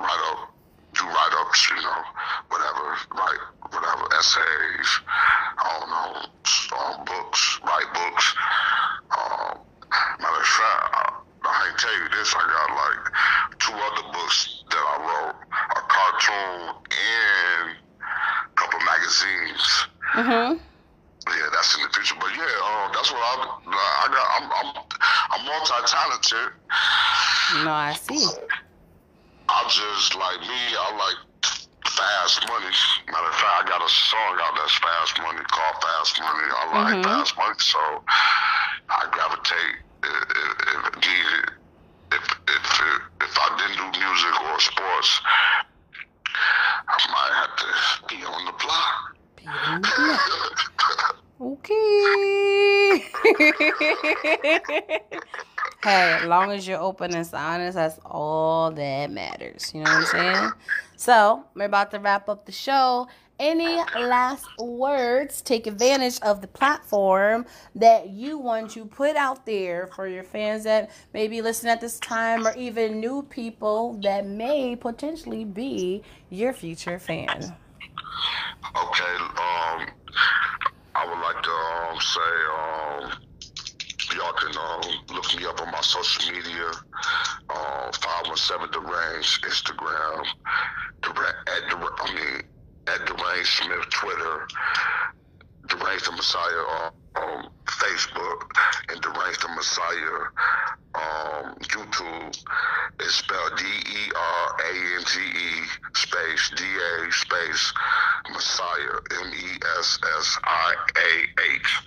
[0.00, 0.51] write up,
[0.94, 1.70] do write ups.
[1.70, 2.02] You know,
[2.48, 2.84] whatever,
[3.14, 4.88] write whatever essays.
[5.58, 6.10] I don't know,
[6.78, 8.34] um, books, write books.
[9.10, 9.58] Um,
[10.20, 12.34] matter of fact, I, I can tell you this.
[12.34, 13.02] I got like
[13.58, 15.36] two other books that I wrote,
[15.76, 19.86] a cartoon and a couple magazines.
[20.14, 20.60] Mhm.
[21.28, 22.16] Yeah, that's in the future.
[22.18, 23.34] But yeah, um, that's what I,
[23.70, 24.26] I got.
[24.42, 24.84] I'm, I'm,
[25.30, 26.52] I'm multi-talented.
[27.64, 28.26] No, I see.
[29.52, 30.60] I just like me.
[30.76, 31.20] I like
[31.92, 32.72] fast money.
[33.12, 36.48] Matter of fact, I got a song out that's fast money called Fast Money.
[36.48, 37.04] I like Mhm.
[37.04, 38.04] fast money, so
[38.88, 41.50] I gravitate if, if, if needed.
[42.12, 42.80] If if
[43.20, 45.20] if I didn't do music or sports,
[46.88, 48.96] I might have to be on the block.
[51.42, 53.02] Okay.
[55.82, 59.72] hey, as long as you're open and honest, that's all that matters.
[59.74, 60.52] You know what I'm saying?
[60.94, 63.08] So, we're about to wrap up the show.
[63.40, 65.42] Any last words?
[65.42, 70.62] Take advantage of the platform that you want to put out there for your fans
[70.62, 76.52] that maybe listen at this time, or even new people that may potentially be your
[76.52, 77.52] future fan.
[78.76, 79.88] Okay, um,
[80.94, 82.20] I would like to um, say
[82.52, 83.12] um,
[84.14, 84.82] y'all can um,
[85.16, 86.70] look me up on my social media,
[87.50, 90.24] uh, 517 The Range, Instagram,
[91.02, 92.42] Dura- at I mean,
[92.86, 94.46] at The Range Smith, Twitter,
[95.68, 98.40] Derange Da Messiah on um, Facebook,
[98.88, 100.20] and Derange Da Messiah
[100.94, 102.36] um, YouTube.
[103.00, 105.62] It's spelled D E R A N G E
[105.94, 107.72] space D A space
[108.32, 111.78] Messiah M E S S I A H.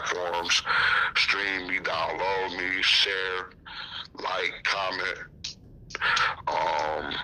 [0.00, 0.62] platforms.
[1.16, 3.50] Stream me, download me, share,
[4.14, 5.18] like, comment.
[6.46, 7.14] Um,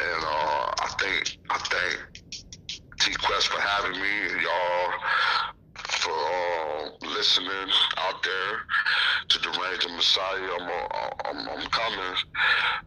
[0.00, 2.22] and uh, I think I thank
[3.00, 4.92] T Quest for having me and y'all
[5.76, 8.60] for uh, listening out there
[9.28, 10.48] to the range of Messiah.
[10.60, 12.16] I'm, uh, I'm, I'm coming.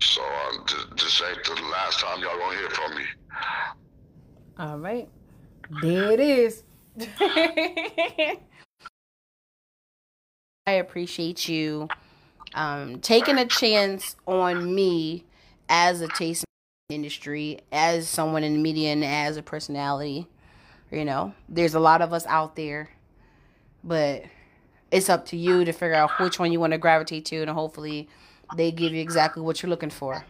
[0.01, 3.05] So uh, this, this ain't the last time y'all gonna hear from me.
[4.59, 5.09] All right.
[5.81, 6.63] There it is.
[10.67, 11.87] I appreciate you
[12.53, 15.23] um, taking a chance on me
[15.69, 16.43] as a taste
[16.89, 20.27] industry, as someone in the media, and as a personality.
[20.91, 22.89] You know, there's a lot of us out there,
[23.81, 24.23] but
[24.91, 27.49] it's up to you to figure out which one you want to gravitate to, and
[27.49, 28.09] hopefully
[28.57, 30.25] they give you exactly what you're looking for,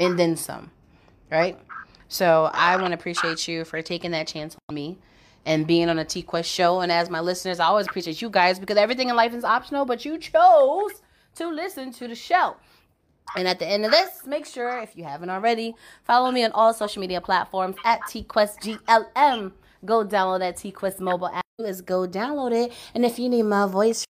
[0.00, 0.72] and then some,
[1.30, 1.56] right?
[2.08, 4.98] So I want to appreciate you for taking that chance on me
[5.46, 6.80] and being on a T Quest show.
[6.80, 9.84] And as my listeners, I always appreciate you guys because everything in life is optional,
[9.84, 11.02] but you chose
[11.36, 12.56] to listen to the show.
[13.36, 15.74] And at the end of this, make sure, if you haven't already,
[16.04, 19.52] follow me on all social media platforms at TQuestGLM.
[19.84, 21.44] Go download that TQuest mobile app.
[21.58, 22.72] Is go download it.
[22.94, 24.04] And if you need my voice